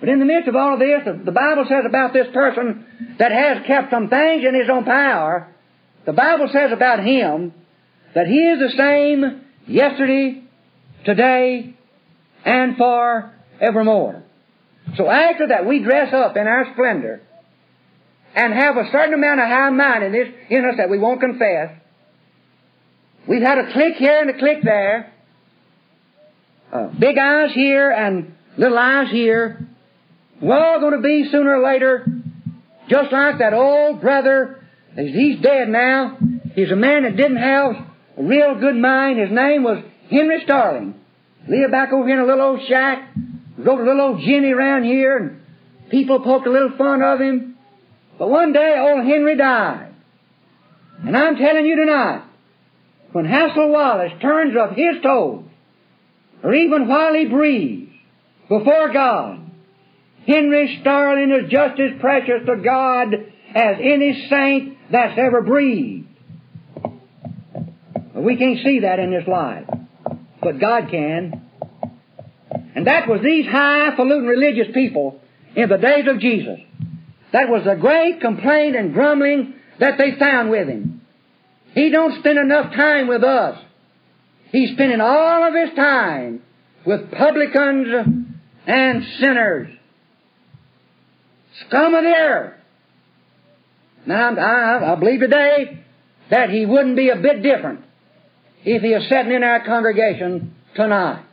But 0.00 0.08
in 0.08 0.18
the 0.20 0.24
midst 0.24 0.48
of 0.48 0.54
all 0.54 0.74
of 0.74 0.78
this, 0.78 1.02
the 1.24 1.32
Bible 1.32 1.64
says 1.68 1.84
about 1.86 2.12
this 2.12 2.28
person 2.32 3.16
that 3.18 3.32
has 3.32 3.66
kept 3.66 3.90
some 3.90 4.08
things 4.08 4.44
in 4.46 4.54
his 4.54 4.70
own 4.70 4.84
power, 4.84 5.48
the 6.06 6.12
Bible 6.12 6.48
says 6.52 6.70
about 6.72 7.00
him 7.04 7.52
that 8.14 8.26
he 8.26 8.38
is 8.38 8.58
the 8.60 8.76
same 8.76 9.42
yesterday, 9.66 10.42
today, 11.04 11.74
and 12.44 12.76
for 12.76 13.34
evermore. 13.60 14.22
So 14.96 15.10
after 15.10 15.48
that, 15.48 15.66
we 15.66 15.82
dress 15.82 16.14
up 16.14 16.36
in 16.36 16.46
our 16.46 16.72
splendor 16.72 17.22
and 18.34 18.52
have 18.52 18.76
a 18.76 18.90
certain 18.92 19.14
amount 19.14 19.40
of 19.40 19.46
high-mindedness 19.46 20.28
in 20.50 20.64
us 20.64 20.76
that 20.76 20.90
we 20.90 20.98
won't 20.98 21.20
confess. 21.20 21.70
We've 23.26 23.42
had 23.42 23.58
a 23.58 23.72
clique 23.72 23.96
here 23.96 24.20
and 24.20 24.30
a 24.30 24.38
clique 24.38 24.62
there. 24.62 25.12
Uh, 26.72 26.88
big 26.98 27.18
eyes 27.18 27.52
here 27.54 27.90
and 27.90 28.34
little 28.56 28.78
eyes 28.78 29.10
here. 29.10 29.66
We're 30.40 30.58
all 30.58 30.80
going 30.80 30.94
to 30.94 31.02
be 31.02 31.28
sooner 31.30 31.58
or 31.58 31.64
later 31.64 32.06
just 32.88 33.12
like 33.12 33.38
that 33.38 33.54
old 33.54 34.00
brother. 34.00 34.64
He's 34.96 35.40
dead 35.40 35.68
now. 35.68 36.18
He's 36.54 36.70
a 36.70 36.76
man 36.76 37.04
that 37.04 37.16
didn't 37.16 37.36
have 37.36 37.72
a 38.16 38.22
real 38.22 38.58
good 38.58 38.76
mind. 38.76 39.18
His 39.18 39.30
name 39.30 39.62
was 39.62 39.84
Henry 40.10 40.40
Starling. 40.44 40.94
Lived 41.46 41.70
back 41.70 41.92
over 41.92 42.06
here 42.06 42.18
in 42.18 42.24
a 42.24 42.26
little 42.26 42.44
old 42.44 42.60
shack. 42.66 43.14
Rode 43.58 43.80
a 43.80 43.84
little 43.84 44.00
old 44.00 44.20
Jenny 44.20 44.52
around 44.52 44.84
here, 44.84 45.16
and 45.16 45.90
people 45.90 46.20
poked 46.20 46.46
a 46.46 46.50
little 46.50 46.76
fun 46.76 47.02
of 47.02 47.20
him. 47.20 47.57
But 48.18 48.30
one 48.30 48.52
day, 48.52 48.76
old 48.78 49.06
Henry 49.06 49.36
died. 49.36 49.94
And 51.04 51.16
I'm 51.16 51.36
telling 51.36 51.64
you 51.64 51.76
tonight, 51.76 52.24
when 53.12 53.24
Hassel 53.24 53.70
Wallace 53.70 54.12
turns 54.20 54.56
up 54.56 54.74
his 54.74 55.00
toes, 55.02 55.44
or 56.42 56.54
even 56.54 56.88
while 56.88 57.14
he 57.14 57.26
breathes, 57.26 57.92
before 58.48 58.92
God, 58.92 59.50
Henry 60.26 60.78
Starling 60.80 61.30
is 61.30 61.50
just 61.50 61.80
as 61.80 62.00
precious 62.00 62.44
to 62.46 62.56
God 62.56 63.14
as 63.54 63.76
any 63.80 64.26
saint 64.28 64.76
that's 64.90 65.18
ever 65.18 65.42
breathed. 65.42 66.06
We 68.14 68.36
can't 68.36 68.58
see 68.64 68.80
that 68.80 68.98
in 68.98 69.10
this 69.10 69.28
life, 69.28 69.64
but 70.42 70.58
God 70.58 70.88
can. 70.90 71.48
And 72.74 72.86
that 72.86 73.08
was 73.08 73.20
these 73.22 73.46
highfalutin 73.46 74.26
religious 74.26 74.72
people 74.74 75.20
in 75.54 75.68
the 75.68 75.78
days 75.78 76.06
of 76.08 76.20
Jesus. 76.20 76.58
That 77.32 77.48
was 77.48 77.64
the 77.64 77.74
great 77.74 78.20
complaint 78.20 78.76
and 78.76 78.94
grumbling 78.94 79.54
that 79.78 79.98
they 79.98 80.18
found 80.18 80.50
with 80.50 80.68
him. 80.68 81.02
He 81.74 81.90
don't 81.90 82.18
spend 82.20 82.38
enough 82.38 82.74
time 82.74 83.06
with 83.08 83.22
us. 83.22 83.58
He's 84.50 84.72
spending 84.72 85.00
all 85.00 85.46
of 85.46 85.54
his 85.54 85.76
time 85.76 86.42
with 86.86 87.10
publicans 87.12 87.88
and 88.66 89.04
sinners. 89.20 89.68
Scum 91.66 91.94
of 91.94 92.02
the 92.02 92.10
earth. 92.10 92.54
Now, 94.06 94.34
I, 94.34 94.92
I 94.92 94.94
believe 94.94 95.20
today 95.20 95.84
that 96.30 96.50
he 96.50 96.64
wouldn't 96.64 96.96
be 96.96 97.10
a 97.10 97.16
bit 97.16 97.42
different 97.42 97.80
if 98.64 98.82
he 98.82 98.88
is 98.88 99.08
sitting 99.08 99.32
in 99.32 99.42
our 99.42 99.64
congregation 99.64 100.54
tonight. 100.74 101.24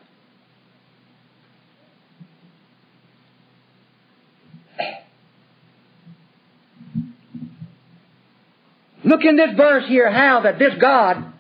Look 9.06 9.24
in 9.24 9.36
this 9.38 9.56
verse 9.56 9.88
here 9.88 10.12
how 10.12 10.42
that 10.42 10.58
this 10.58 10.74
God, 10.82 11.32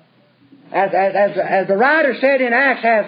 as, 0.71 0.91
as, 0.93 1.15
as, 1.15 1.37
as 1.37 1.67
the 1.67 1.75
writer 1.75 2.15
said 2.21 2.39
in 2.39 2.53
Acts, 2.53 2.83
has 2.83 3.05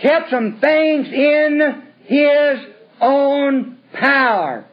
kept 0.00 0.30
some 0.30 0.58
things 0.60 1.08
in 1.08 1.82
His 2.04 2.58
own 3.02 3.78
power. 3.92 4.64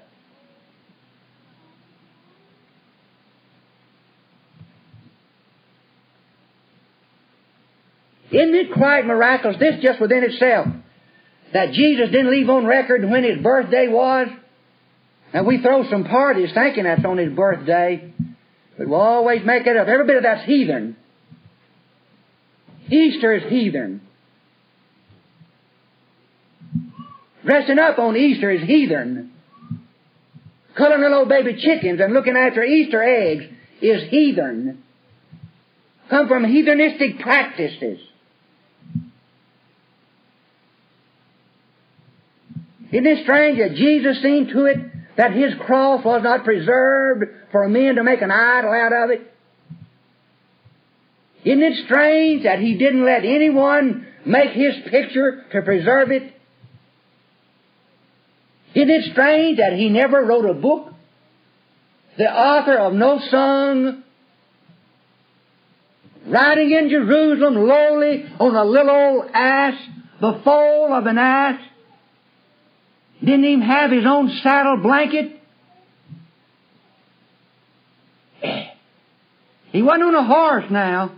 Isn't 8.31 8.55
it 8.55 8.73
quite 8.73 9.05
miraculous, 9.05 9.57
this 9.59 9.81
just 9.81 9.99
within 9.99 10.23
itself, 10.23 10.67
that 11.51 11.73
Jesus 11.73 12.11
didn't 12.11 12.31
leave 12.31 12.49
on 12.49 12.65
record 12.65 13.03
when 13.03 13.25
His 13.25 13.43
birthday 13.43 13.89
was? 13.89 14.29
And 15.33 15.45
we 15.45 15.61
throw 15.61 15.89
some 15.89 16.05
parties 16.05 16.51
thinking 16.53 16.85
that's 16.85 17.03
on 17.03 17.17
His 17.17 17.33
birthday, 17.33 18.13
but 18.79 18.87
we'll 18.87 19.01
always 19.01 19.41
make 19.45 19.67
it 19.67 19.75
up. 19.75 19.89
Every 19.89 20.05
bit 20.07 20.15
of 20.15 20.23
that's 20.23 20.45
heathen. 20.45 20.95
Easter 22.89 23.33
is 23.33 23.43
heathen. 23.51 23.99
Dressing 27.43 27.77
up 27.77 27.99
on 27.99 28.15
Easter 28.15 28.49
is 28.49 28.61
heathen. 28.61 29.33
Coloring 30.77 31.01
little 31.01 31.25
baby 31.25 31.61
chickens 31.61 31.99
and 31.99 32.13
looking 32.13 32.37
after 32.37 32.63
Easter 32.63 33.03
eggs 33.03 33.43
is 33.81 34.09
heathen. 34.09 34.81
Come 36.09 36.29
from 36.29 36.45
heathenistic 36.45 37.19
practices. 37.19 37.99
Isn't 42.93 43.05
it 43.05 43.23
strange 43.23 43.59
that 43.59 43.75
Jesus 43.75 44.21
seen 44.21 44.47
to 44.53 44.65
it 44.65 44.77
that 45.17 45.33
His 45.33 45.53
cross 45.65 46.05
was 46.05 46.23
not 46.23 46.45
preserved 46.45 47.25
for 47.51 47.67
men 47.67 47.95
to 47.95 48.03
make 48.03 48.21
an 48.21 48.31
idol 48.31 48.71
out 48.71 48.93
of 48.93 49.09
it? 49.11 49.33
Isn't 51.43 51.63
it 51.63 51.85
strange 51.85 52.43
that 52.43 52.59
He 52.59 52.77
didn't 52.77 53.05
let 53.05 53.23
anyone 53.23 54.07
make 54.25 54.51
His 54.51 54.75
picture 54.89 55.45
to 55.51 55.61
preserve 55.61 56.11
it? 56.11 56.33
Isn't 58.75 58.89
it 58.89 59.11
strange 59.11 59.57
that 59.57 59.73
He 59.73 59.89
never 59.89 60.23
wrote 60.23 60.49
a 60.49 60.53
book? 60.53 60.93
The 62.17 62.25
author 62.25 62.77
of 62.77 62.93
no 62.93 63.19
song, 63.31 64.03
riding 66.27 66.71
in 66.71 66.89
Jerusalem 66.89 67.55
lowly 67.55 68.25
on 68.39 68.55
a 68.55 68.65
little 68.65 68.91
old 68.91 69.31
ass, 69.33 69.75
the 70.19 70.41
foal 70.43 70.93
of 70.93 71.05
an 71.05 71.17
ass, 71.17 71.61
didn't 73.21 73.45
even 73.45 73.61
have 73.61 73.91
his 73.91 74.05
own 74.05 74.29
saddle 74.43 74.77
blanket. 74.77 75.38
He 79.71 79.81
wasn't 79.81 80.03
on 80.03 80.15
a 80.15 80.23
horse 80.25 80.65
now. 80.69 81.11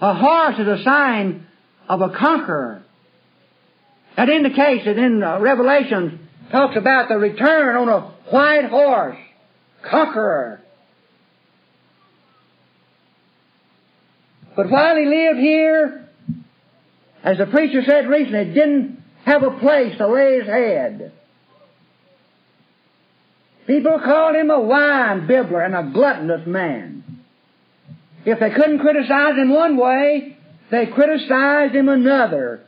A 0.00 0.14
horse 0.14 0.58
is 0.58 0.66
a 0.66 0.82
sign 0.82 1.46
of 1.88 2.00
a 2.00 2.10
conqueror. 2.10 2.82
That 4.16 4.28
indicates 4.28 4.84
that 4.84 4.98
in 4.98 5.22
uh, 5.22 5.40
Revelation 5.40 6.28
talks 6.50 6.76
about 6.76 7.08
the 7.08 7.16
return 7.16 7.76
on 7.76 7.88
a 7.88 8.00
white 8.30 8.68
horse, 8.70 9.18
conqueror. 9.82 10.60
But 14.56 14.70
while 14.70 14.96
he 14.96 15.04
lived 15.04 15.40
here, 15.40 16.08
as 17.24 17.38
the 17.38 17.46
preacher 17.46 17.82
said 17.84 18.08
recently, 18.08 18.54
didn't 18.54 19.02
have 19.24 19.42
a 19.42 19.58
place 19.58 19.96
to 19.98 20.06
lay 20.06 20.38
his 20.38 20.46
head. 20.46 21.12
People 23.66 23.98
called 24.04 24.36
him 24.36 24.50
a 24.50 24.60
wine 24.60 25.26
bibbler 25.26 25.64
and 25.64 25.74
a 25.74 25.90
gluttonous 25.92 26.46
man. 26.46 26.93
If 28.24 28.40
they 28.40 28.50
couldn't 28.50 28.78
criticize 28.78 29.36
him 29.36 29.50
one 29.50 29.76
way, 29.76 30.36
they 30.70 30.86
criticized 30.86 31.74
him 31.74 31.88
another. 31.88 32.62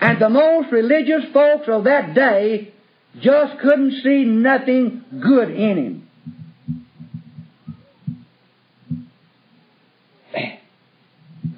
And 0.00 0.20
the 0.20 0.28
most 0.28 0.72
religious 0.72 1.24
folks 1.32 1.68
of 1.68 1.84
that 1.84 2.14
day 2.14 2.72
just 3.20 3.58
couldn't 3.60 4.02
see 4.02 4.24
nothing 4.24 5.04
good 5.20 5.50
in 5.50 5.76
him. 5.78 6.08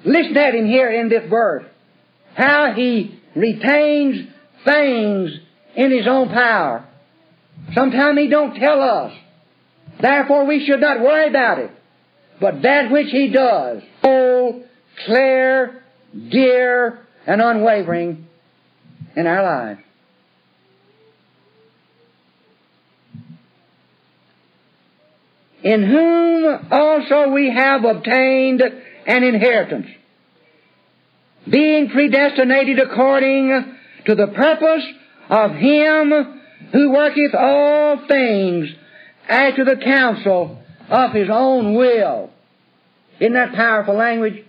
Listen 0.05 0.37
at 0.37 0.55
him 0.55 0.67
here 0.67 0.89
in 0.89 1.09
this 1.09 1.29
verse. 1.29 1.65
How 2.35 2.73
he 2.75 3.19
retains 3.35 4.27
things 4.65 5.31
in 5.75 5.91
his 5.91 6.07
own 6.07 6.29
power. 6.29 6.85
Sometimes 7.73 8.19
He 8.19 8.27
don't 8.29 8.55
tell 8.55 8.81
us. 8.81 9.13
Therefore 10.01 10.45
we 10.45 10.65
should 10.65 10.79
not 10.79 11.01
worry 11.01 11.27
about 11.27 11.59
it. 11.59 11.71
But 12.39 12.61
that 12.61 12.91
which 12.91 13.09
He 13.11 13.29
does, 13.29 13.81
whole, 14.01 14.63
clear, 15.05 15.83
dear, 16.29 16.99
and 17.27 17.41
unwavering 17.41 18.27
in 19.15 19.27
our 19.27 19.43
lives. 19.43 19.81
In 25.61 25.83
whom 25.83 26.67
also 26.71 27.29
we 27.31 27.53
have 27.53 27.83
obtained 27.83 28.61
an 28.61 29.23
inheritance, 29.23 29.87
being 31.49 31.89
predestinated 31.89 32.79
according 32.79 33.75
to 34.05 34.15
the 34.15 34.27
purpose 34.27 34.85
of 35.29 35.51
Him 35.55 36.41
who 36.71 36.91
worketh 36.91 37.35
all 37.35 38.07
things 38.07 38.69
after 39.27 39.65
the 39.65 39.75
counsel 39.75 40.59
of 40.89 41.13
his 41.13 41.29
own 41.31 41.75
will. 41.75 42.31
Isn't 43.19 43.33
that 43.33 43.53
powerful 43.53 43.95
language? 43.95 44.43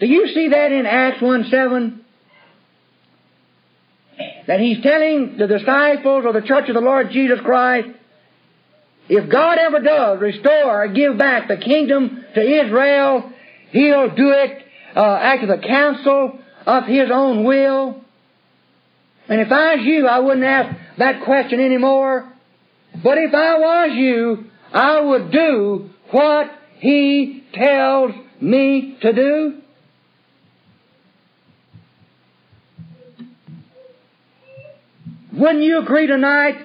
Do 0.00 0.06
you 0.06 0.28
see 0.34 0.48
that 0.48 0.72
in 0.72 0.86
Acts 0.86 1.22
1 1.22 1.46
7? 1.50 2.04
That 4.46 4.60
he's 4.60 4.82
telling 4.82 5.36
the 5.38 5.46
disciples 5.46 6.24
or 6.24 6.32
the 6.32 6.46
church 6.46 6.68
of 6.68 6.74
the 6.74 6.80
Lord 6.80 7.10
Jesus 7.10 7.40
Christ, 7.40 7.88
if 9.08 9.30
God 9.30 9.58
ever 9.58 9.80
does 9.80 10.20
restore 10.20 10.84
or 10.84 10.88
give 10.88 11.16
back 11.16 11.48
the 11.48 11.56
kingdom 11.56 12.24
to 12.34 12.40
Israel, 12.40 13.32
he'll 13.70 14.14
do 14.14 14.30
it 14.30 14.64
uh, 14.96 15.00
after 15.00 15.46
the 15.46 15.58
counsel 15.58 16.38
of 16.66 16.84
his 16.84 17.08
own 17.12 17.44
will? 17.44 18.00
And 19.28 19.40
if 19.40 19.50
I 19.50 19.76
was 19.76 19.84
you, 19.84 20.06
I 20.06 20.18
wouldn't 20.18 20.44
ask 20.44 20.76
that 20.98 21.24
question 21.24 21.60
anymore. 21.60 22.32
But 23.02 23.18
if 23.18 23.34
I 23.34 23.58
was 23.58 23.90
you, 23.94 24.44
I 24.76 25.00
would 25.00 25.32
do 25.32 25.88
what 26.10 26.50
he 26.80 27.44
tells 27.54 28.12
me 28.42 28.98
to 29.00 29.12
do. 29.14 29.54
Wouldn't 35.32 35.64
you 35.64 35.78
agree 35.78 36.06
tonight 36.06 36.58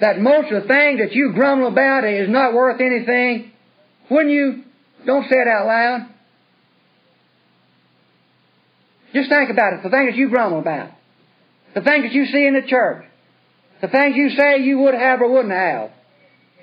that 0.00 0.20
most 0.20 0.52
of 0.52 0.62
the 0.62 0.68
things 0.68 1.00
that 1.00 1.12
you 1.12 1.32
grumble 1.34 1.66
about 1.66 2.04
is 2.04 2.28
not 2.28 2.54
worth 2.54 2.80
anything? 2.80 3.50
Wouldn't 4.12 4.32
you? 4.32 4.62
Don't 5.04 5.28
say 5.28 5.36
it 5.36 5.48
out 5.48 5.66
loud. 5.66 6.08
Just 9.12 9.28
think 9.28 9.50
about 9.50 9.72
it. 9.72 9.82
The 9.82 9.90
things 9.90 10.12
that 10.12 10.16
you 10.16 10.28
grumble 10.28 10.60
about. 10.60 10.90
The 11.74 11.80
things 11.80 12.04
that 12.04 12.12
you 12.12 12.26
see 12.26 12.46
in 12.46 12.54
the 12.54 12.68
church. 12.68 13.04
The 13.80 13.88
things 13.88 14.14
you 14.14 14.30
say 14.30 14.58
you 14.62 14.78
would 14.78 14.94
have 14.94 15.20
or 15.20 15.32
wouldn't 15.32 15.52
have. 15.52 15.90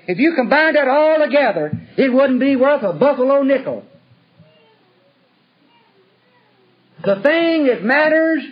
If 0.06 0.18
you 0.18 0.34
combined 0.34 0.76
that 0.76 0.88
all 0.88 1.18
together, 1.24 1.72
it 1.96 2.12
wouldn't 2.12 2.40
be 2.40 2.56
worth 2.56 2.82
a 2.82 2.92
buffalo 2.92 3.42
nickel. 3.42 3.84
The 7.04 7.20
thing 7.22 7.66
that 7.66 7.82
matters 7.82 8.42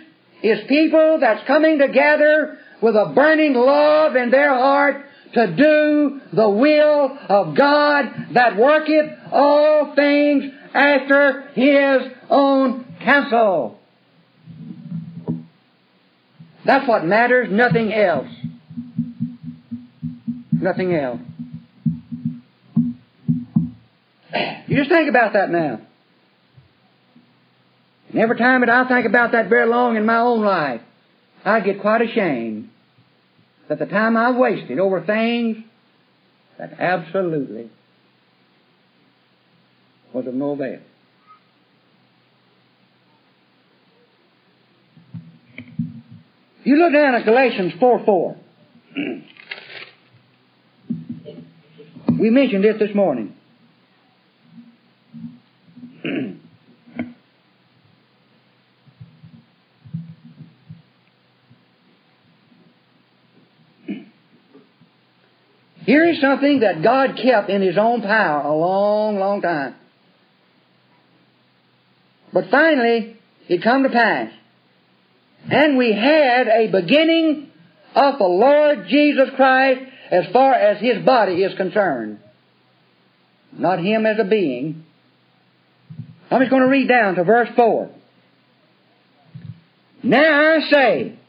is 0.43 0.59
people 0.67 1.17
that's 1.19 1.45
coming 1.47 1.79
together 1.79 2.57
with 2.81 2.95
a 2.95 3.11
burning 3.15 3.53
love 3.53 4.15
in 4.15 4.29
their 4.29 4.53
heart 4.53 5.05
to 5.33 5.55
do 5.55 6.21
the 6.33 6.49
will 6.49 7.17
of 7.29 7.55
God 7.55 8.05
that 8.33 8.57
worketh 8.57 9.11
all 9.31 9.95
things 9.95 10.43
after 10.73 11.49
His 11.53 12.11
own 12.29 12.85
counsel. 13.03 13.79
That's 16.65 16.87
what 16.87 17.05
matters, 17.05 17.49
nothing 17.51 17.91
else. 17.93 18.29
Nothing 20.51 20.95
else. 20.95 21.19
You 24.67 24.77
just 24.77 24.89
think 24.89 25.09
about 25.09 25.33
that 25.33 25.49
now. 25.51 25.81
And 28.09 28.21
every 28.21 28.37
time 28.37 28.61
that 28.61 28.69
I 28.69 28.87
think 28.87 29.05
about 29.05 29.31
that 29.31 29.49
very 29.49 29.67
long 29.67 29.97
in 29.97 30.05
my 30.05 30.17
own 30.17 30.43
life, 30.43 30.81
I 31.43 31.59
get 31.59 31.81
quite 31.81 32.01
ashamed 32.01 32.69
that 33.67 33.79
the 33.79 33.85
time 33.85 34.15
I've 34.17 34.35
wasted 34.35 34.79
over 34.79 35.01
things 35.01 35.57
that 36.57 36.79
absolutely 36.79 37.69
was 40.13 40.27
of 40.27 40.33
no 40.33 40.51
avail. 40.51 40.79
You 46.63 46.77
look 46.77 46.93
down 46.93 47.15
at 47.15 47.25
Galatians 47.25 47.73
4 47.79 48.05
4. 48.05 48.37
we 52.19 52.29
mentioned 52.29 52.63
it 52.63 52.79
this 52.79 52.95
morning. 52.95 53.35
Here 65.85 66.09
is 66.09 66.21
something 66.21 66.61
that 66.61 66.81
God 66.81 67.19
kept 67.21 67.49
in 67.49 67.61
His 67.61 67.77
own 67.77 68.01
power 68.01 68.41
a 68.41 68.53
long, 68.53 69.19
long 69.19 69.41
time. 69.41 69.75
But 72.31 72.49
finally, 72.49 73.17
it 73.47 73.61
come 73.63 73.83
to 73.83 73.89
pass. 73.89 74.31
And 75.49 75.77
we 75.77 75.91
had 75.91 76.47
a 76.47 76.67
beginning 76.67 77.51
of 77.95 78.17
the 78.17 78.25
Lord 78.25 78.87
Jesus 78.87 79.29
Christ 79.35 79.81
as 80.09 80.25
far 80.31 80.53
as 80.53 80.81
His 80.81 81.05
body 81.05 81.43
is 81.43 81.55
concerned. 81.57 82.19
Not 83.51 83.79
Him 83.79 84.05
as 84.05 84.19
a 84.19 84.23
being. 84.23 84.82
I'm 86.33 86.39
just 86.41 86.49
going 86.49 86.63
to 86.63 86.69
read 86.69 86.87
down 86.87 87.13
to 87.15 87.23
verse 87.23 87.49
4. 87.55 87.91
Now 90.01 90.55
I 90.55 90.59
say 90.71 91.19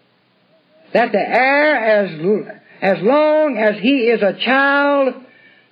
that 0.95 1.13
the 1.13 1.19
heir 1.19 1.77
as 1.77 2.51
as 2.81 3.03
long 3.03 3.59
as 3.59 3.83
he 3.83 4.09
is 4.09 4.23
a 4.23 4.33
child, 4.43 5.15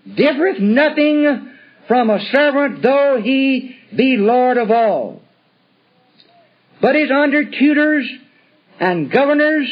differeth 0.05 0.61
nothing 0.61 1.51
from 1.88 2.11
a 2.11 2.21
servant, 2.31 2.83
though 2.83 3.21
he 3.23 3.75
be 3.97 4.18
Lord 4.18 4.59
of 4.59 4.71
all. 4.71 5.23
But 6.83 6.97
is 6.97 7.11
under 7.11 7.51
tutors 7.51 8.11
and 8.81 9.11
governors 9.11 9.66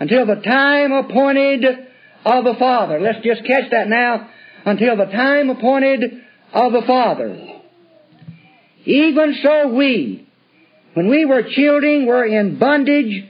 until 0.00 0.24
the 0.24 0.36
time 0.36 0.92
appointed 0.92 1.64
of 2.24 2.44
the 2.44 2.54
Father. 2.58 3.00
Let's 3.00 3.22
just 3.22 3.44
catch 3.44 3.70
that 3.70 3.88
now. 3.88 4.30
Until 4.64 4.96
the 4.96 5.06
time 5.06 5.50
appointed 5.50 6.22
of 6.54 6.72
the 6.72 6.82
Father. 6.86 7.53
Even 8.84 9.36
so 9.42 9.68
we, 9.68 10.26
when 10.94 11.08
we 11.08 11.24
were 11.24 11.42
children, 11.42 12.06
were 12.06 12.24
in 12.24 12.58
bondage 12.58 13.24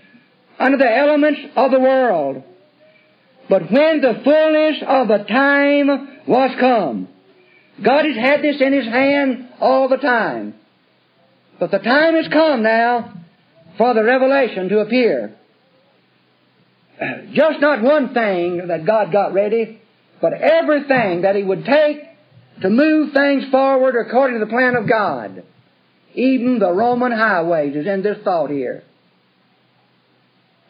under 0.58 0.78
the 0.78 0.96
elements 0.96 1.40
of 1.56 1.70
the 1.70 1.80
world. 1.80 2.42
But 3.48 3.70
when 3.70 4.00
the 4.00 4.20
fullness 4.24 4.82
of 4.86 5.08
the 5.08 5.24
time 5.28 6.22
was 6.26 6.50
come, 6.58 7.08
God 7.82 8.04
has 8.04 8.16
had 8.16 8.42
this 8.42 8.60
in 8.60 8.72
His 8.72 8.86
hand 8.86 9.48
all 9.60 9.88
the 9.88 9.96
time. 9.96 10.54
But 11.60 11.70
the 11.70 11.78
time 11.78 12.14
has 12.14 12.28
come 12.28 12.62
now 12.62 13.14
for 13.78 13.94
the 13.94 14.04
revelation 14.04 14.68
to 14.70 14.78
appear. 14.80 15.36
Just 17.32 17.60
not 17.60 17.82
one 17.82 18.14
thing 18.14 18.68
that 18.68 18.86
God 18.86 19.12
got 19.12 19.34
ready, 19.34 19.80
but 20.20 20.32
everything 20.32 21.22
that 21.22 21.36
He 21.36 21.42
would 21.42 21.64
take 21.64 22.02
to 22.62 22.70
move 22.70 23.12
things 23.12 23.44
forward 23.50 23.94
according 23.96 24.38
to 24.38 24.44
the 24.44 24.50
plan 24.50 24.76
of 24.76 24.88
God. 24.88 25.42
Even 26.14 26.58
the 26.58 26.72
Roman 26.72 27.12
highways 27.12 27.74
is 27.74 27.86
in 27.86 28.02
this 28.02 28.18
thought 28.22 28.50
here. 28.50 28.84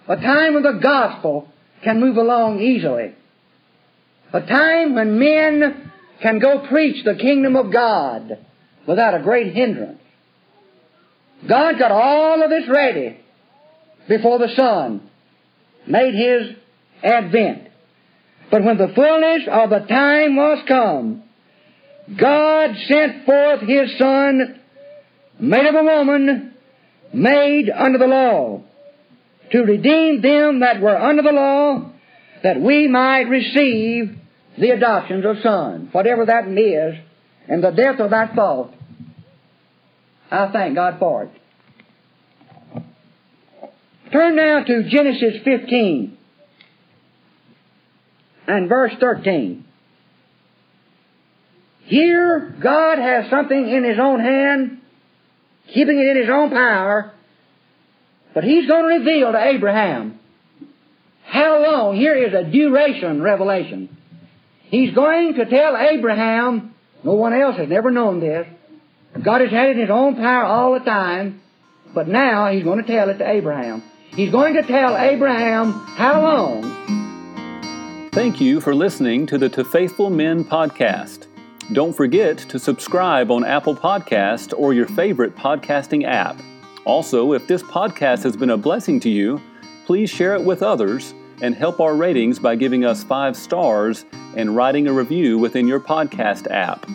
A 0.09 0.17
time 0.17 0.57
of 0.57 0.63
the 0.63 0.81
gospel 0.83 1.49
can 1.83 2.01
move 2.01 2.17
along 2.17 2.61
easily. 2.61 3.15
A 4.33 4.41
time 4.41 4.95
when 4.95 5.19
men 5.19 5.93
can 6.23 6.39
go 6.39 6.67
preach 6.69 7.05
the 7.05 7.15
kingdom 7.15 7.57
of 7.57 7.73
God 7.73 8.39
without 8.87 9.15
a 9.15 9.23
great 9.23 9.55
hindrance. 9.55 10.01
God 11.49 11.79
got 11.79 11.91
all 11.91 12.43
of 12.43 12.51
this 12.51 12.69
ready 12.69 13.19
before 14.09 14.39
the 14.39 14.55
Son 14.57 15.09
made 15.87 16.15
His 16.15 16.57
advent. 17.03 17.69
But 18.51 18.65
when 18.65 18.79
the 18.79 18.93
fullness 18.95 19.43
of 19.51 19.71
the 19.71 19.87
time 19.87 20.37
was 20.37 20.65
come, 20.67 21.23
God 22.09 22.77
sent 22.87 23.25
forth 23.25 23.61
His 23.61 23.97
Son, 23.99 24.61
made 25.39 25.67
of 25.67 25.75
a 25.75 25.83
woman, 25.83 26.55
made 27.13 27.71
under 27.71 27.99
the 27.99 28.07
law, 28.07 28.63
to 29.53 29.63
redeem 29.63 30.21
them 30.21 30.61
that 30.61 30.81
were 30.81 30.97
under 30.97 31.23
the 31.23 31.33
law, 31.33 31.91
that 32.43 32.61
we 32.61 32.89
might 32.89 33.23
receive 33.23 34.19
the 34.59 34.71
adoptions 34.71 35.25
of 35.25 35.37
sons. 35.43 35.93
Whatever 35.93 36.27
that 36.27 36.47
is, 36.47 36.95
and 37.49 37.63
the 37.63 37.71
death 37.71 38.01
of 38.01 38.11
that 38.11 38.35
thought, 38.35 38.73
I 40.31 40.51
thank 40.53 40.75
God 40.75 40.99
for 40.99 41.25
it. 41.25 41.31
Turn 44.13 44.37
now 44.37 44.63
to 44.63 44.89
Genesis 44.89 45.43
15 45.45 46.17
and 48.47 48.69
verse 48.69 48.93
13. 49.01 49.64
Here, 51.87 52.55
God 52.61 52.99
has 52.99 53.31
something 53.31 53.69
in 53.69 53.85
His 53.85 53.99
own 53.99 54.21
hand, 54.21 54.81
keeping 55.73 55.99
it 55.99 56.17
in 56.17 56.23
His 56.23 56.31
own 56.31 56.51
power, 56.51 57.13
but 58.35 58.43
he's 58.43 58.67
going 58.67 58.83
to 58.83 58.99
reveal 58.99 59.33
to 59.33 59.39
Abraham 59.39 60.19
how 61.25 61.63
long. 61.63 61.97
Here 61.97 62.17
is 62.17 62.35
a 62.35 62.43
duration 62.51 63.23
revelation. 63.23 63.97
He's 64.65 64.93
going 64.93 65.35
to 65.35 65.47
tell 65.47 65.77
Abraham, 65.77 66.75
no 67.05 67.13
one 67.13 67.33
else 67.33 67.57
has 67.57 67.69
never 67.69 67.93
known 67.93 68.21
this. 68.21 68.47
God 69.23 69.41
has 69.41 69.51
had 69.51 69.69
it 69.69 69.77
in 69.77 69.83
his 69.83 69.91
own 69.91 70.17
power 70.17 70.45
all 70.45 70.75
the 70.75 70.85
time, 70.85 71.41
but 71.95 72.09
now 72.09 72.51
he's 72.51 72.65
going 72.65 72.85
to 72.85 72.87
tell 72.87 73.09
it 73.09 73.19
to 73.19 73.31
Abraham. 73.31 73.85
He's 74.11 74.33
going 74.33 74.55
to 74.55 74.63
tell 74.63 74.97
Abraham 74.97 75.73
how 75.73 76.23
long. 76.23 78.11
Thank 78.13 78.41
you 78.41 78.61
for 78.61 78.75
listening 78.75 79.27
to 79.29 79.39
the 79.39 79.49
To 79.51 79.65
Faithful 79.65 80.11
Men 80.11 80.45
podcast. 80.45 81.27
Don't 81.73 81.95
forget 81.95 82.37
to 82.37 82.59
subscribe 82.59 83.31
on 83.31 83.43
Apple 83.43 83.75
Podcast 83.75 84.53
or 84.55 84.75
your 84.75 84.87
favorite 84.87 85.35
podcasting 85.35 86.05
app. 86.05 86.39
Also, 86.85 87.33
if 87.33 87.47
this 87.47 87.63
podcast 87.63 88.23
has 88.23 88.37
been 88.37 88.51
a 88.51 88.57
blessing 88.57 89.01
to 89.01 89.09
you, 89.09 89.41
please 89.87 90.11
share 90.11 90.35
it 90.35 90.45
with 90.45 90.63
others 90.63 91.15
and 91.41 91.55
help 91.55 91.81
our 91.81 91.97
ratings 91.97 92.39
by 92.39 92.55
giving 92.55 92.85
us 92.85 93.03
five 93.03 93.35
stars 93.35 94.05
and 94.37 94.55
writing 94.55 94.87
a 94.87 94.93
review 94.93 95.39
within 95.39 95.67
your 95.67 95.81
podcast 95.81 96.51
app. 96.51 96.87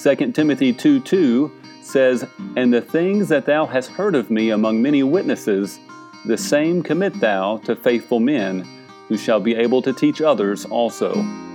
2 0.00 0.30
Timothy 0.30 0.72
2 0.72 1.00
2 1.00 1.50
says, 1.82 2.24
And 2.54 2.72
the 2.72 2.80
things 2.80 3.28
that 3.28 3.44
thou 3.44 3.66
hast 3.66 3.90
heard 3.90 4.14
of 4.14 4.30
me 4.30 4.50
among 4.50 4.80
many 4.80 5.02
witnesses, 5.02 5.80
the 6.26 6.38
same 6.38 6.84
commit 6.84 7.18
thou 7.18 7.56
to 7.64 7.74
faithful 7.74 8.20
men, 8.20 8.64
who 9.08 9.16
shall 9.16 9.40
be 9.40 9.56
able 9.56 9.82
to 9.82 9.92
teach 9.92 10.22
others 10.22 10.64
also. 10.64 11.49